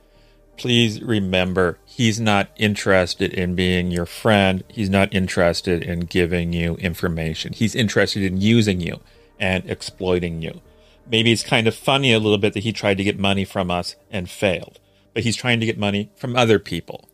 please 0.58 1.02
remember 1.02 1.78
he's 1.98 2.20
not 2.20 2.50
interested 2.58 3.34
in 3.34 3.56
being 3.56 3.90
your 3.92 4.06
friend 4.06 4.64
he's 4.68 4.90
not 4.90 5.12
interested 5.14 5.82
in 5.84 6.02
giving 6.02 6.54
you 6.54 6.76
information 6.76 7.54
he's 7.54 7.76
interested 7.76 8.24
in 8.24 8.40
using 8.40 8.80
you 8.80 9.00
and 9.40 9.70
exploiting 9.70 10.42
you 10.42 10.62
maybe 11.10 11.32
it's 11.32 11.44
kind 11.44 11.68
of 11.68 11.76
funny 11.76 12.14
a 12.14 12.20
little 12.20 12.38
bit 12.38 12.54
that 12.54 12.64
he 12.64 12.72
tried 12.72 12.98
to 12.98 13.04
get 13.04 13.20
money 13.20 13.46
from 13.46 13.72
us 13.72 13.96
and 14.12 14.30
failed, 14.30 14.80
but 15.14 15.24
he's 15.24 15.36
trying 15.36 15.60
to 15.60 15.66
get 15.66 15.78
money 15.78 16.12
from 16.16 16.36
other 16.36 16.60
people. 16.60 17.10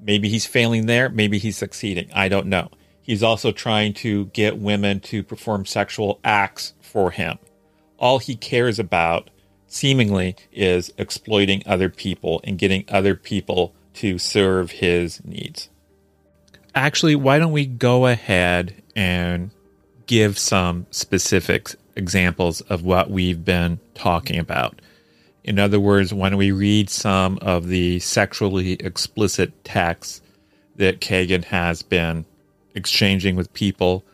Maybe 0.00 0.28
he's 0.28 0.46
failing 0.46 0.86
there, 0.86 1.08
maybe 1.08 1.38
he's 1.38 1.56
succeeding. 1.56 2.10
I 2.14 2.28
don't 2.28 2.46
know. 2.46 2.70
He's 3.00 3.22
also 3.22 3.52
trying 3.52 3.94
to 3.94 4.26
get 4.26 4.58
women 4.58 5.00
to 5.00 5.22
perform 5.22 5.66
sexual 5.66 6.20
acts 6.24 6.72
for 6.80 7.10
him. 7.10 7.38
All 7.98 8.18
he 8.18 8.34
cares 8.34 8.78
about, 8.78 9.30
seemingly, 9.66 10.36
is 10.52 10.92
exploiting 10.96 11.62
other 11.66 11.90
people 11.90 12.40
and 12.44 12.58
getting 12.58 12.84
other 12.88 13.14
people 13.14 13.74
to 13.94 14.18
serve 14.18 14.70
his 14.70 15.24
needs. 15.24 15.68
Actually, 16.74 17.16
why 17.16 17.38
don't 17.38 17.52
we 17.52 17.66
go 17.66 18.06
ahead 18.06 18.82
and 18.96 19.50
give 20.06 20.38
some 20.38 20.86
specific 20.90 21.74
examples 21.96 22.60
of 22.62 22.82
what 22.82 23.10
we've 23.10 23.44
been 23.44 23.78
talking 23.94 24.38
about. 24.38 24.80
In 25.44 25.58
other 25.58 25.78
words, 25.78 26.12
when 26.12 26.36
we 26.36 26.50
read 26.50 26.90
some 26.90 27.38
of 27.42 27.68
the 27.68 28.00
sexually 28.00 28.72
explicit 28.74 29.64
texts 29.64 30.20
that 30.76 31.00
Kegan 31.00 31.42
has 31.44 31.82
been 31.82 32.24
exchanging 32.74 33.36
with 33.36 33.52
people, 33.52 34.04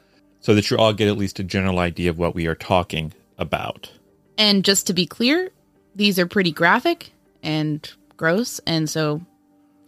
so 0.40 0.54
that 0.54 0.70
you 0.70 0.76
all 0.78 0.92
get 0.92 1.08
at 1.08 1.18
least 1.18 1.38
a 1.38 1.44
general 1.44 1.78
idea 1.78 2.10
of 2.10 2.18
what 2.18 2.34
we 2.34 2.46
are 2.46 2.54
talking 2.54 3.12
about. 3.38 3.90
And 4.38 4.64
just 4.64 4.86
to 4.86 4.92
be 4.92 5.06
clear, 5.06 5.50
these 5.94 6.18
are 6.18 6.26
pretty 6.26 6.50
graphic 6.50 7.12
and 7.42 7.90
gross. 8.16 8.58
And 8.66 8.88
so 8.88 9.16
if 9.16 9.26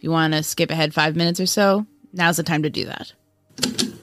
you 0.03 0.11
want 0.11 0.33
to 0.33 0.43
skip 0.43 0.69
ahead 0.69 0.93
five 0.93 1.15
minutes 1.15 1.39
or 1.39 1.45
so, 1.45 1.87
now's 2.11 2.35
the 2.35 2.43
time 2.43 2.63
to 2.63 2.69
do 2.69 2.85
that. 2.85 3.13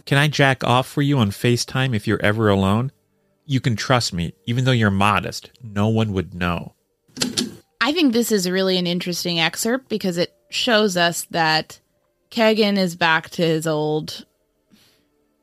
Can 0.07 0.17
I 0.17 0.29
jack 0.29 0.65
off 0.65 0.89
for 0.89 1.03
you 1.03 1.19
on 1.19 1.31
FaceTime 1.31 1.95
if 1.95 2.07
you're 2.07 2.23
ever 2.23 2.49
alone? 2.49 2.91
You 3.45 3.61
can 3.61 3.77
trust 3.77 4.15
me, 4.15 4.33
even 4.47 4.65
though 4.65 4.73
you're 4.73 4.91
modest, 4.91 5.51
no 5.63 5.89
one 5.89 6.15
would 6.15 6.35
know. 6.35 6.75
I 7.83 7.93
think 7.93 8.13
this 8.13 8.33
is 8.33 8.49
really 8.49 8.79
an 8.79 8.87
interesting 8.87 9.39
excerpt 9.39 9.91
because 9.91 10.17
it 10.17 10.35
shows 10.49 10.97
us 10.97 11.27
that 11.31 11.79
Kegan 12.31 12.79
is 12.79 12.97
back 12.97 13.29
to 13.31 13.43
his 13.43 13.67
old 13.67 14.25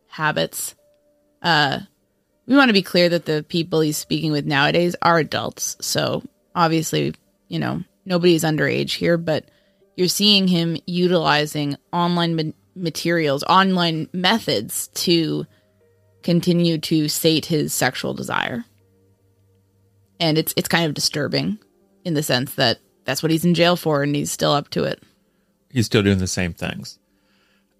habits. 0.08 0.74
Uh, 1.42 1.82
we 2.48 2.56
want 2.56 2.70
to 2.70 2.74
be 2.74 2.82
clear 2.82 3.10
that 3.10 3.26
the 3.26 3.46
people 3.48 3.82
he's 3.82 3.98
speaking 3.98 4.32
with 4.32 4.48
nowadays 4.48 4.96
are 5.04 5.20
adults. 5.20 5.78
So 5.82 6.24
obviously, 6.56 7.14
you 7.48 7.60
know, 7.60 7.84
nobody's 8.06 8.44
underage 8.44 8.96
here, 8.96 9.18
but 9.18 9.46
you're 9.98 10.08
seeing 10.08 10.48
him 10.48 10.78
utilizing 10.86 11.76
online 11.92 12.36
ma- 12.36 12.54
materials, 12.76 13.44
online 13.44 14.08
methods 14.14 14.88
to 14.90 15.46
continue 16.24 16.78
to 16.78 17.10
sate 17.10 17.48
his 17.48 17.74
sexual 17.74 18.14
desire. 18.14 18.64
And 20.20 20.38
it's 20.38 20.54
it's 20.56 20.70
kind 20.70 20.86
of 20.86 20.94
disturbing 20.94 21.58
in 22.06 22.14
the 22.14 22.24
sense 22.24 22.54
that 22.56 22.78
that's 23.06 23.22
what 23.22 23.32
he's 23.32 23.44
in 23.44 23.54
jail 23.54 23.76
for 23.76 24.04
and 24.04 24.16
he's 24.16 24.32
still 24.32 24.52
up 24.52 24.70
to 24.70 24.84
it. 24.84 25.04
He's 25.72 25.88
still 25.88 26.04
doing 26.04 26.20
the 26.20 26.28
same 26.28 26.54
things. 26.54 27.00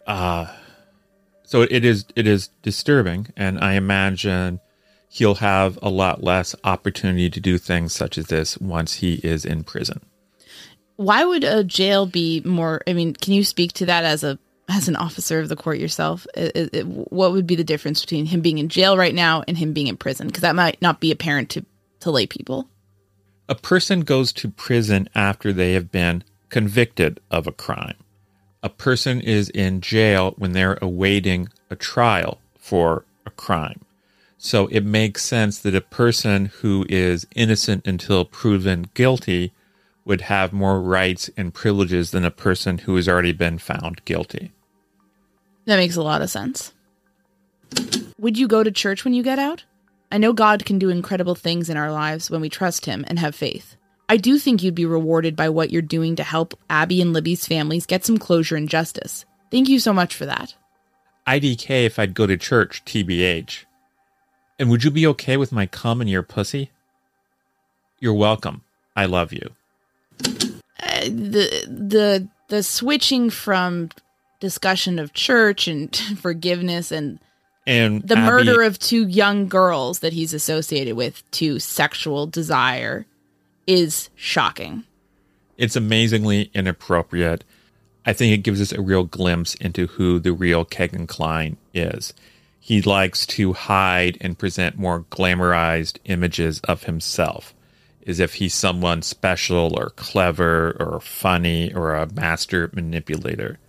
Uh 0.06 0.48
so 1.44 1.62
it 1.62 1.86
is 1.86 2.06
it 2.16 2.26
is 2.28 2.50
disturbing 2.62 3.28
and 3.38 3.60
I 3.60 3.74
imagine 3.74 4.60
he'll 5.10 5.36
have 5.36 5.78
a 5.82 5.90
lot 5.90 6.24
less 6.24 6.56
opportunity 6.64 7.30
to 7.30 7.40
do 7.40 7.58
things 7.58 7.94
such 7.94 8.18
as 8.18 8.28
this 8.28 8.58
once 8.58 8.96
he 8.96 9.16
is 9.16 9.46
in 9.46 9.64
prison. 9.64 10.02
Why 10.98 11.24
would 11.24 11.44
a 11.44 11.64
jail 11.64 12.06
be 12.06 12.42
more 12.44 12.82
I 12.86 12.94
mean, 12.94 13.14
can 13.14 13.34
you 13.34 13.44
speak 13.44 13.74
to 13.74 13.86
that 13.86 14.04
as 14.04 14.24
a 14.24 14.38
as 14.70 14.88
an 14.88 14.96
officer 14.96 15.40
of 15.40 15.50
the 15.50 15.56
court 15.56 15.80
yourself, 15.80 16.28
it, 16.36 16.70
it, 16.74 16.86
what 16.86 17.32
would 17.32 17.48
be 17.48 17.56
the 17.56 17.64
difference 17.64 18.02
between 18.02 18.26
him 18.26 18.42
being 18.42 18.58
in 18.58 18.70
jail 18.70 18.98
right 18.98 19.16
now 19.16 19.44
and 19.48 19.58
him 19.58 19.74
being 19.74 19.88
in 19.88 19.98
prison? 19.98 20.28
Because 20.28 20.42
that 20.42 20.56
might 20.56 20.82
not 20.82 21.00
be 21.00 21.12
apparent 21.12 21.50
to, 21.52 21.66
to 22.02 22.12
lay 22.12 22.28
people. 22.28 22.68
A 23.48 23.56
person 23.56 24.02
goes 24.02 24.34
to 24.34 24.50
prison 24.50 25.08
after 25.16 25.54
they 25.54 25.74
have 25.74 25.90
been 25.90 26.24
convicted 26.50 27.22
of 27.32 27.48
a 27.48 27.52
crime. 27.52 27.96
A 28.62 28.70
person 28.70 29.22
is 29.22 29.50
in 29.50 29.80
jail 29.80 30.34
when 30.38 30.52
they're 30.52 30.78
awaiting 30.82 31.48
a 31.70 31.76
trial 31.76 32.40
for 32.58 33.06
a 33.26 33.30
crime. 33.30 33.80
So 34.38 34.68
it 34.68 34.84
makes 34.84 35.24
sense 35.24 35.60
that 35.60 35.76
a 35.76 35.82
person 35.82 36.48
who 36.62 36.86
is 36.90 37.26
innocent 37.36 37.88
until 37.88 38.26
proven 38.26 38.90
guilty 38.94 39.54
would 40.08 40.22
have 40.22 40.54
more 40.54 40.82
rights 40.82 41.30
and 41.36 41.54
privileges 41.54 42.12
than 42.12 42.24
a 42.24 42.32
person 42.32 42.78
who 42.80 42.96
has 42.96 43.10
already 43.10 43.34
been 43.34 43.58
found 43.58 44.04
guilty. 44.06 44.52
That 45.66 45.76
makes 45.76 45.98
a 45.98 46.02
lot 46.02 46.22
of 46.22 46.30
sense. 46.30 46.74
Would 48.18 48.38
you 48.38 48.48
go 48.48 48.64
to 48.64 48.72
church 48.72 49.04
when 49.04 49.14
you 49.14 49.22
get 49.22 49.38
out? 49.38 49.66
I 50.12 50.18
know 50.18 50.32
God 50.32 50.64
can 50.64 50.80
do 50.80 50.90
incredible 50.90 51.36
things 51.36 51.70
in 51.70 51.76
our 51.76 51.92
lives 51.92 52.32
when 52.32 52.40
we 52.40 52.50
trust 52.50 52.86
Him 52.86 53.04
and 53.08 53.20
have 53.20 53.36
faith. 53.36 53.76
I 54.08 54.16
do 54.16 54.40
think 54.40 54.64
you'd 54.64 54.74
be 54.74 54.86
rewarded 54.86 55.36
by 55.36 55.50
what 55.50 55.70
you're 55.70 55.82
doing 55.82 56.16
to 56.16 56.24
help 56.24 56.58
Abby 56.70 57.02
and 57.02 57.12
Libby's 57.12 57.46
families 57.46 57.86
get 57.86 58.06
some 58.06 58.18
closure 58.18 58.56
and 58.56 58.70
justice. 58.70 59.26
Thank 59.52 59.68
you 59.68 59.80
so 59.80 59.92
much 59.92 60.16
for 60.16 60.26
that. 60.26 60.56
IDK 61.28 61.86
if 61.86 62.00
I'd 62.00 62.14
go 62.14 62.26
to 62.26 62.38
church, 62.38 62.86
TBH. 62.86 63.66
And 64.58 64.70
would 64.70 64.86
you 64.86 64.92
be 64.92 65.06
okay 65.08 65.36
with 65.36 65.52
my 65.52 65.66
cum 65.66 66.02
in 66.02 66.08
your 66.08 66.24
pussy? 66.24 66.72
You're 68.00 68.14
welcome. 68.14 68.62
I 68.96 69.06
love 69.06 69.34
you. 69.34 69.52
The 71.04 71.66
the 71.68 72.28
the 72.50 72.64
switching 72.64 73.30
from 73.30 73.90
discussion 74.40 75.00
of 75.00 75.14
church 75.14 75.68
and 75.68 75.96
forgiveness 76.18 76.92
and 76.92 77.20
And 77.66 78.02
the 78.02 78.18
Abby- 78.18 78.30
murder 78.30 78.62
of 78.62 78.80
two 78.80 79.08
young 79.08 79.48
girls 79.48 80.00
that 80.00 80.14
he's 80.14 80.34
associated 80.34 80.96
with 80.96 81.30
to 81.32 81.60
sexual 81.60 82.28
desire 82.28 83.06
is 83.66 84.10
shocking. 84.16 84.84
It's 85.58 85.76
amazingly 85.76 86.50
inappropriate. 86.54 87.44
I 88.06 88.14
think 88.14 88.34
it 88.34 88.44
gives 88.44 88.62
us 88.62 88.72
a 88.72 88.80
real 88.82 89.04
glimpse 89.04 89.56
into 89.56 89.88
who 89.88 90.20
the 90.20 90.32
real 90.32 90.64
Kegan 90.64 91.08
Kline 91.08 91.58
is. 91.74 92.14
He 92.60 92.82
likes 92.82 93.26
to 93.28 93.54
hide 93.54 94.18
and 94.22 94.38
present 94.38 94.78
more 94.78 95.02
glamorized 95.10 95.98
images 96.06 96.60
of 96.66 96.84
himself, 96.84 97.54
as 98.08 98.20
if 98.20 98.36
he's 98.36 98.54
someone 98.54 99.02
special 99.02 99.78
or 99.78 99.90
clever 99.92 100.76
or 100.80 101.00
funny 101.02 101.74
or 101.74 101.94
a 101.94 102.12
master 102.14 102.72
manipulator. 102.74 103.60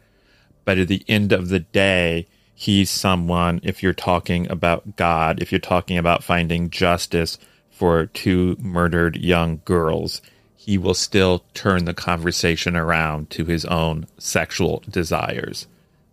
But 0.64 0.78
at 0.78 0.88
the 0.88 1.04
end 1.08 1.32
of 1.32 1.48
the 1.48 1.60
day, 1.60 2.26
he's 2.54 2.90
someone, 2.90 3.60
if 3.62 3.82
you're 3.82 3.92
talking 3.92 4.50
about 4.50 4.96
God, 4.96 5.42
if 5.42 5.50
you're 5.50 5.58
talking 5.58 5.98
about 5.98 6.22
finding 6.22 6.70
justice 6.70 7.38
for 7.70 8.06
two 8.06 8.56
murdered 8.60 9.16
young 9.16 9.60
girls, 9.64 10.22
he 10.56 10.78
will 10.78 10.94
still 10.94 11.44
turn 11.54 11.84
the 11.84 11.94
conversation 11.94 12.76
around 12.76 13.30
to 13.30 13.44
his 13.44 13.64
own 13.64 14.06
sexual 14.18 14.82
desires. 14.88 15.66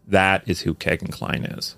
That 0.07 0.47
is 0.47 0.61
who 0.61 0.73
Kegan 0.73 1.09
Kline 1.09 1.45
is. 1.45 1.75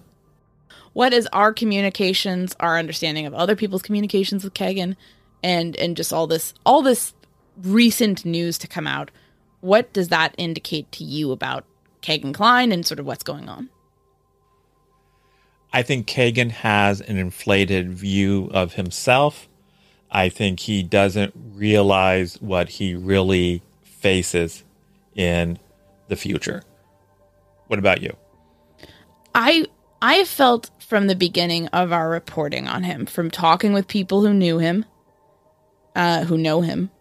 What 0.94 1.14
is 1.14 1.28
our 1.32 1.54
communications, 1.54 2.56
our 2.60 2.78
understanding 2.78 3.26
of 3.26 3.34
other 3.34 3.56
people's 3.56 3.82
communications 3.82 4.44
with 4.44 4.54
Kegan 4.54 4.96
and 5.44 5.76
and 5.78 5.96
just 5.96 6.12
all 6.14 6.28
this 6.28 6.54
all 6.66 6.82
this 6.82 7.14
recent 7.62 8.26
news 8.26 8.58
to 8.60 8.68
come 8.68 8.88
out? 8.88 9.12
What 9.62 9.92
does 9.94 10.10
that 10.10 10.36
indicate 10.38 10.92
to 10.94 11.04
you 11.04 11.32
about 11.32 11.66
Kegan 12.02 12.34
Kline 12.34 12.72
and 12.72 12.86
sort 12.86 13.00
of 13.00 13.06
what's 13.06 13.24
going 13.24 13.50
on? 13.50 13.70
I 15.74 15.84
think 15.84 16.08
Kegan 16.08 16.50
has 16.52 17.02
an 17.02 17.18
inflated 17.18 17.92
view 17.92 18.50
of 18.54 18.74
himself. 18.74 19.48
I 20.10 20.30
think 20.30 20.62
he 20.62 20.84
doesn't 20.84 21.34
realize 21.36 22.36
what 22.42 22.70
he 22.70 22.96
really 22.96 23.62
faces 23.84 24.64
in 25.16 25.60
the 26.08 26.16
future. 26.16 26.64
What 27.68 27.80
about 27.80 28.02
you? 28.02 28.16
I 29.36 29.66
I 30.02 30.24
felt 30.24 30.70
from 30.80 31.08
the 31.08 31.16
beginning 31.16 31.68
of 31.68 31.92
our 31.92 32.10
reporting 32.10 32.68
on 32.68 32.84
him, 32.84 33.06
from 33.06 33.30
talking 33.30 33.74
with 33.74 33.88
people 33.88 34.22
who 34.22 34.34
knew 34.34 34.60
him, 34.60 34.86
uh, 35.98 36.24
who 36.26 36.38
know 36.38 36.62
him, 36.62 36.92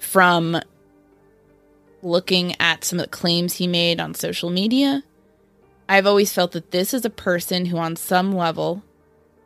from 0.00 0.60
looking 2.02 2.60
at 2.60 2.84
some 2.84 2.98
of 2.98 3.04
the 3.04 3.10
claims 3.10 3.54
he 3.54 3.68
made 3.68 4.00
on 4.00 4.14
social 4.14 4.50
media, 4.50 5.04
I've 5.88 6.06
always 6.06 6.32
felt 6.32 6.50
that 6.52 6.72
this 6.72 6.92
is 6.92 7.04
a 7.04 7.10
person 7.10 7.66
who, 7.66 7.78
on 7.78 7.94
some 7.94 8.34
level, 8.34 8.82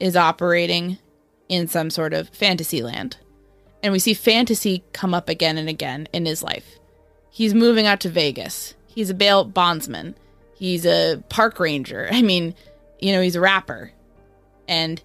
is 0.01 0.17
operating 0.17 0.99
in 1.49 1.69
some 1.69 1.91
sort 1.91 2.15
of 2.15 2.31
fantasy 2.31 2.83
land. 2.83 3.19
And 3.83 3.93
we 3.93 3.99
see 3.99 4.15
fantasy 4.15 4.83
come 4.95 5.13
up 5.13 5.29
again 5.29 5.59
and 5.59 5.69
again 5.69 6.09
in 6.15 6.25
his 6.25 6.43
life. 6.43 6.79
He's 7.29 7.55
moving 7.55 7.87
out 7.87 8.01
to 8.01 8.09
Vegas. 8.09 8.75
He's 8.87 9.11
a 9.11 9.15
bail 9.15 9.45
bondsman. 9.45 10.15
He's 10.55 10.87
a 10.87 11.23
park 11.29 11.61
ranger. 11.61 12.09
I 12.13 12.23
mean, 12.23 12.55
you 12.99 13.13
know, 13.13 13.21
he's 13.21 13.37
a 13.37 13.41
rapper. 13.41 13.93
And, 14.67 15.03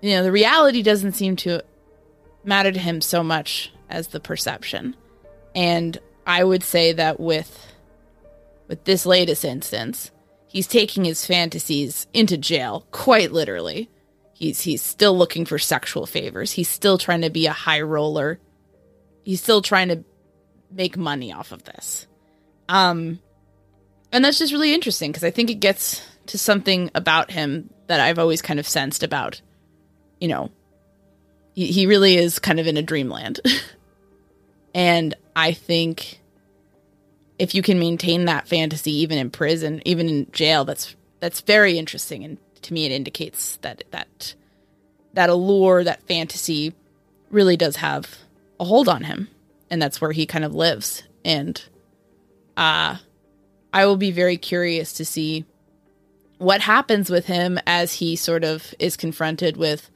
you 0.00 0.10
know, 0.10 0.22
the 0.22 0.32
reality 0.32 0.82
doesn't 0.82 1.12
seem 1.12 1.34
to 1.36 1.64
matter 2.48 2.72
to 2.72 2.78
him 2.78 3.00
so 3.00 3.22
much 3.22 3.72
as 3.88 4.08
the 4.08 4.20
perception. 4.20 4.96
And 5.54 5.98
I 6.26 6.42
would 6.42 6.64
say 6.64 6.92
that 6.94 7.20
with 7.20 7.66
with 8.66 8.84
this 8.84 9.06
latest 9.06 9.44
instance, 9.44 10.10
he's 10.46 10.66
taking 10.66 11.04
his 11.04 11.24
fantasies 11.24 12.06
into 12.12 12.36
jail, 12.36 12.86
quite 12.90 13.32
literally. 13.32 13.90
He's 14.32 14.60
he's 14.62 14.82
still 14.82 15.16
looking 15.16 15.44
for 15.44 15.58
sexual 15.58 16.06
favors. 16.06 16.52
He's 16.52 16.68
still 16.68 16.98
trying 16.98 17.22
to 17.22 17.30
be 17.30 17.46
a 17.46 17.52
high 17.52 17.80
roller. 17.80 18.38
He's 19.22 19.42
still 19.42 19.62
trying 19.62 19.88
to 19.88 20.04
make 20.70 20.96
money 20.96 21.32
off 21.32 21.52
of 21.52 21.64
this. 21.64 22.06
Um 22.68 23.20
and 24.12 24.24
that's 24.24 24.38
just 24.38 24.52
really 24.52 24.72
interesting 24.72 25.10
because 25.10 25.24
I 25.24 25.30
think 25.30 25.50
it 25.50 25.56
gets 25.56 26.02
to 26.26 26.38
something 26.38 26.90
about 26.94 27.30
him 27.30 27.70
that 27.88 28.00
I've 28.00 28.18
always 28.18 28.42
kind 28.42 28.60
of 28.60 28.68
sensed 28.68 29.02
about, 29.02 29.40
you 30.20 30.28
know, 30.28 30.50
he 31.66 31.86
really 31.86 32.16
is 32.16 32.38
kind 32.38 32.60
of 32.60 32.66
in 32.66 32.76
a 32.76 32.82
dreamland. 32.82 33.40
and 34.74 35.14
I 35.34 35.52
think 35.52 36.20
if 37.38 37.54
you 37.54 37.62
can 37.62 37.78
maintain 37.78 38.24
that 38.24 38.48
fantasy 38.48 38.92
even 38.98 39.18
in 39.18 39.30
prison, 39.30 39.82
even 39.84 40.08
in 40.08 40.30
jail, 40.32 40.64
that's 40.64 40.94
that's 41.20 41.40
very 41.40 41.78
interesting 41.78 42.22
and 42.24 42.38
to 42.62 42.72
me 42.72 42.86
it 42.86 42.92
indicates 42.92 43.56
that 43.62 43.82
that 43.90 44.34
that 45.14 45.30
allure, 45.30 45.82
that 45.84 46.02
fantasy 46.04 46.74
really 47.30 47.56
does 47.56 47.76
have 47.76 48.18
a 48.60 48.64
hold 48.64 48.88
on 48.88 49.04
him 49.04 49.28
and 49.70 49.82
that's 49.82 50.00
where 50.00 50.12
he 50.12 50.26
kind 50.26 50.44
of 50.44 50.54
lives 50.54 51.02
and 51.24 51.64
uh 52.56 52.96
I 53.72 53.84
will 53.84 53.96
be 53.96 54.10
very 54.10 54.36
curious 54.36 54.92
to 54.94 55.04
see 55.04 55.44
what 56.38 56.60
happens 56.60 57.10
with 57.10 57.26
him 57.26 57.58
as 57.66 57.94
he 57.94 58.16
sort 58.16 58.44
of 58.44 58.74
is 58.78 58.96
confronted 58.96 59.56
with 59.56 59.90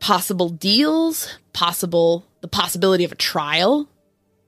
possible 0.00 0.48
deals, 0.48 1.38
possible 1.52 2.24
the 2.40 2.48
possibility 2.48 3.04
of 3.04 3.12
a 3.12 3.16
trial 3.16 3.88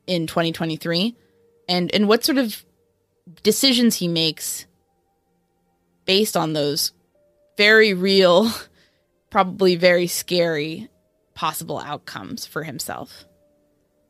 in 0.07 0.27
2023 0.27 1.15
and 1.69 1.95
and 1.95 2.09
what 2.09 2.25
sort 2.25 2.39
of 2.39 2.65
decisions 3.43 3.97
he 3.97 4.09
makes 4.09 4.67
based 6.05 6.37
on 6.37 6.53
those 6.53 6.93
very 7.57 7.95
real 7.95 8.51
probably 9.31 9.77
very 9.77 10.07
scary 10.07 10.89
possible 11.35 11.79
outcomes 11.79 12.45
for 12.45 12.65
himself? 12.65 13.25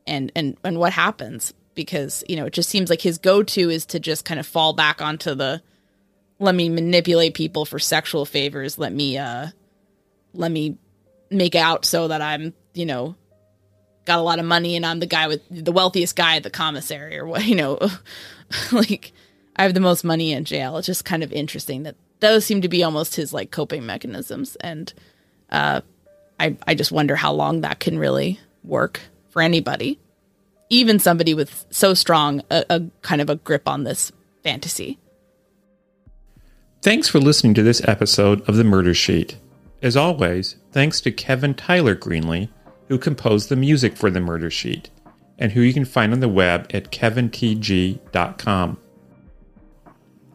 And 0.07 0.33
and 0.35 0.57
and 0.65 0.79
what 0.79 0.93
happens? 0.93 1.53
Because 1.75 2.25
you 2.29 2.37
know 2.37 2.47
it 2.47 2.53
just 2.53 2.71
seems 2.71 2.91
like 2.91 3.03
his 3.03 3.19
go-to 3.19 3.71
is 3.71 3.87
to 3.87 4.01
just 4.01 4.25
kind 4.25 4.41
of 4.41 4.47
fall 4.47 4.73
back 4.73 5.03
onto 5.03 5.35
the 5.35 5.63
let 6.39 6.55
me 6.55 6.71
manipulate 6.71 7.35
people 7.35 7.67
for 7.67 7.79
sexual 7.79 8.25
favors. 8.25 8.79
Let 8.79 8.93
me 8.93 9.19
uh 9.19 9.49
let 10.33 10.51
me 10.51 10.79
make 11.31 11.55
out 11.55 11.85
so 11.85 12.09
that 12.09 12.23
i'm 12.23 12.53
you 12.75 12.87
know 12.87 13.15
got 14.05 14.19
a 14.19 14.23
lot 14.23 14.39
of 14.39 14.45
money 14.45 14.77
and 14.77 14.85
i'm 14.85 15.01
the 15.01 15.07
guy 15.07 15.29
with 15.29 15.43
the 15.51 15.73
wealthiest 15.73 16.17
guy 16.17 16.37
at 16.37 16.43
the 16.43 16.51
commissary 16.51 17.19
or 17.19 17.27
what 17.27 17.45
you 17.47 17.55
know 17.55 17.79
like 18.73 19.13
i 19.57 19.63
have 19.63 19.75
the 19.75 19.81
most 19.81 20.05
money 20.05 20.33
in 20.33 20.45
jail. 20.45 20.77
It's 20.79 20.87
just 20.87 21.05
kind 21.05 21.23
of 21.23 21.33
interesting 21.33 21.83
that 21.83 21.97
those 22.21 22.45
seem 22.45 22.63
to 22.63 22.69
be 22.69 22.83
almost 22.83 23.17
his 23.17 23.33
like 23.33 23.51
coping 23.51 23.85
mechanisms. 23.87 24.57
And 24.57 24.93
uh 25.51 25.81
i 26.39 26.57
i 26.67 26.75
just 26.75 26.93
wonder 26.93 27.17
how 27.17 27.33
long 27.33 27.61
that 27.61 27.81
can 27.81 27.99
really 27.99 28.41
work 28.65 29.01
for 29.31 29.43
anybody 29.43 29.99
even 30.71 31.01
somebody 31.01 31.35
with 31.35 31.67
so 31.71 31.93
strong 31.93 32.43
a, 32.51 32.65
a 32.71 32.83
kind 33.03 33.21
of 33.21 33.29
a 33.29 33.37
grip 33.37 33.69
on 33.69 33.85
this 33.85 34.13
fantasy. 34.43 34.99
Thanks 36.81 37.09
for 37.09 37.19
listening 37.19 37.53
to 37.55 37.63
this 37.63 37.87
episode 37.87 38.49
of 38.49 38.57
The 38.57 38.65
Murder 38.65 38.95
Sheet. 38.95 39.37
As 39.83 39.97
always, 39.97 40.57
thanks 40.73 41.01
to 41.03 41.11
Kevin 41.11 41.55
Tyler 41.55 41.97
Greenlee, 41.97 42.51
who 42.89 42.99
composed 42.99 43.49
the 43.49 43.57
music 43.57 43.97
for 43.97 44.11
The 44.11 44.21
Murder 44.21 44.51
Sheet, 44.51 44.91
and 45.39 45.53
who 45.53 45.61
you 45.63 45.73
can 45.73 45.85
find 45.85 46.13
on 46.13 46.21
the 46.21 46.29
web 46.29 46.67
at 46.75 46.91
kevintg.com. 46.91 48.79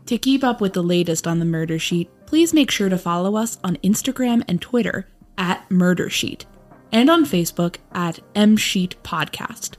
To 0.06 0.18
keep 0.18 0.44
up 0.44 0.62
with 0.62 0.74
the 0.74 0.84
latest 0.84 1.28
on 1.28 1.40
the 1.40 1.46
murder 1.46 1.80
sheet, 1.80 2.10
please 2.26 2.54
make 2.54 2.70
sure 2.70 2.90
to 2.90 2.98
follow 2.98 3.36
us 3.36 3.58
on 3.64 3.78
Instagram 3.78 4.44
and 4.48 4.62
Twitter 4.62 5.08
at 5.38 5.70
Murder 5.70 6.10
Sheet 6.10 6.46
and 6.92 7.10
on 7.10 7.26
Facebook 7.26 7.78
at 7.92 8.20
M 8.36 8.56
Sheet 8.56 8.96
Podcast 9.04 9.74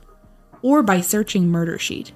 or 0.61 0.83
by 0.83 1.01
searching 1.01 1.49
Murder 1.49 1.79
Sheet. 1.79 2.11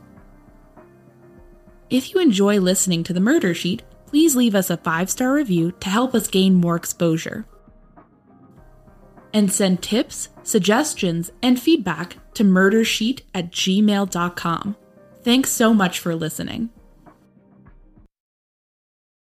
If 1.89 2.13
you 2.13 2.21
enjoy 2.21 2.59
listening 2.59 3.03
to 3.03 3.13
the 3.13 3.19
Murder 3.19 3.53
Sheet, 3.53 3.83
please 4.11 4.35
leave 4.35 4.55
us 4.55 4.69
a 4.69 4.75
five 4.75 5.09
star 5.09 5.33
review 5.33 5.71
to 5.79 5.89
help 5.89 6.13
us 6.13 6.27
gain 6.27 6.53
more 6.53 6.75
exposure. 6.75 7.45
And 9.33 9.51
send 9.51 9.81
tips, 9.81 10.27
suggestions, 10.43 11.31
and 11.41 11.57
feedback 11.57 12.17
to 12.33 12.43
murdersheet 12.43 13.21
at 13.33 13.51
gmail.com. 13.51 14.75
Thanks 15.23 15.49
so 15.49 15.73
much 15.73 15.99
for 15.99 16.13
listening. 16.13 16.69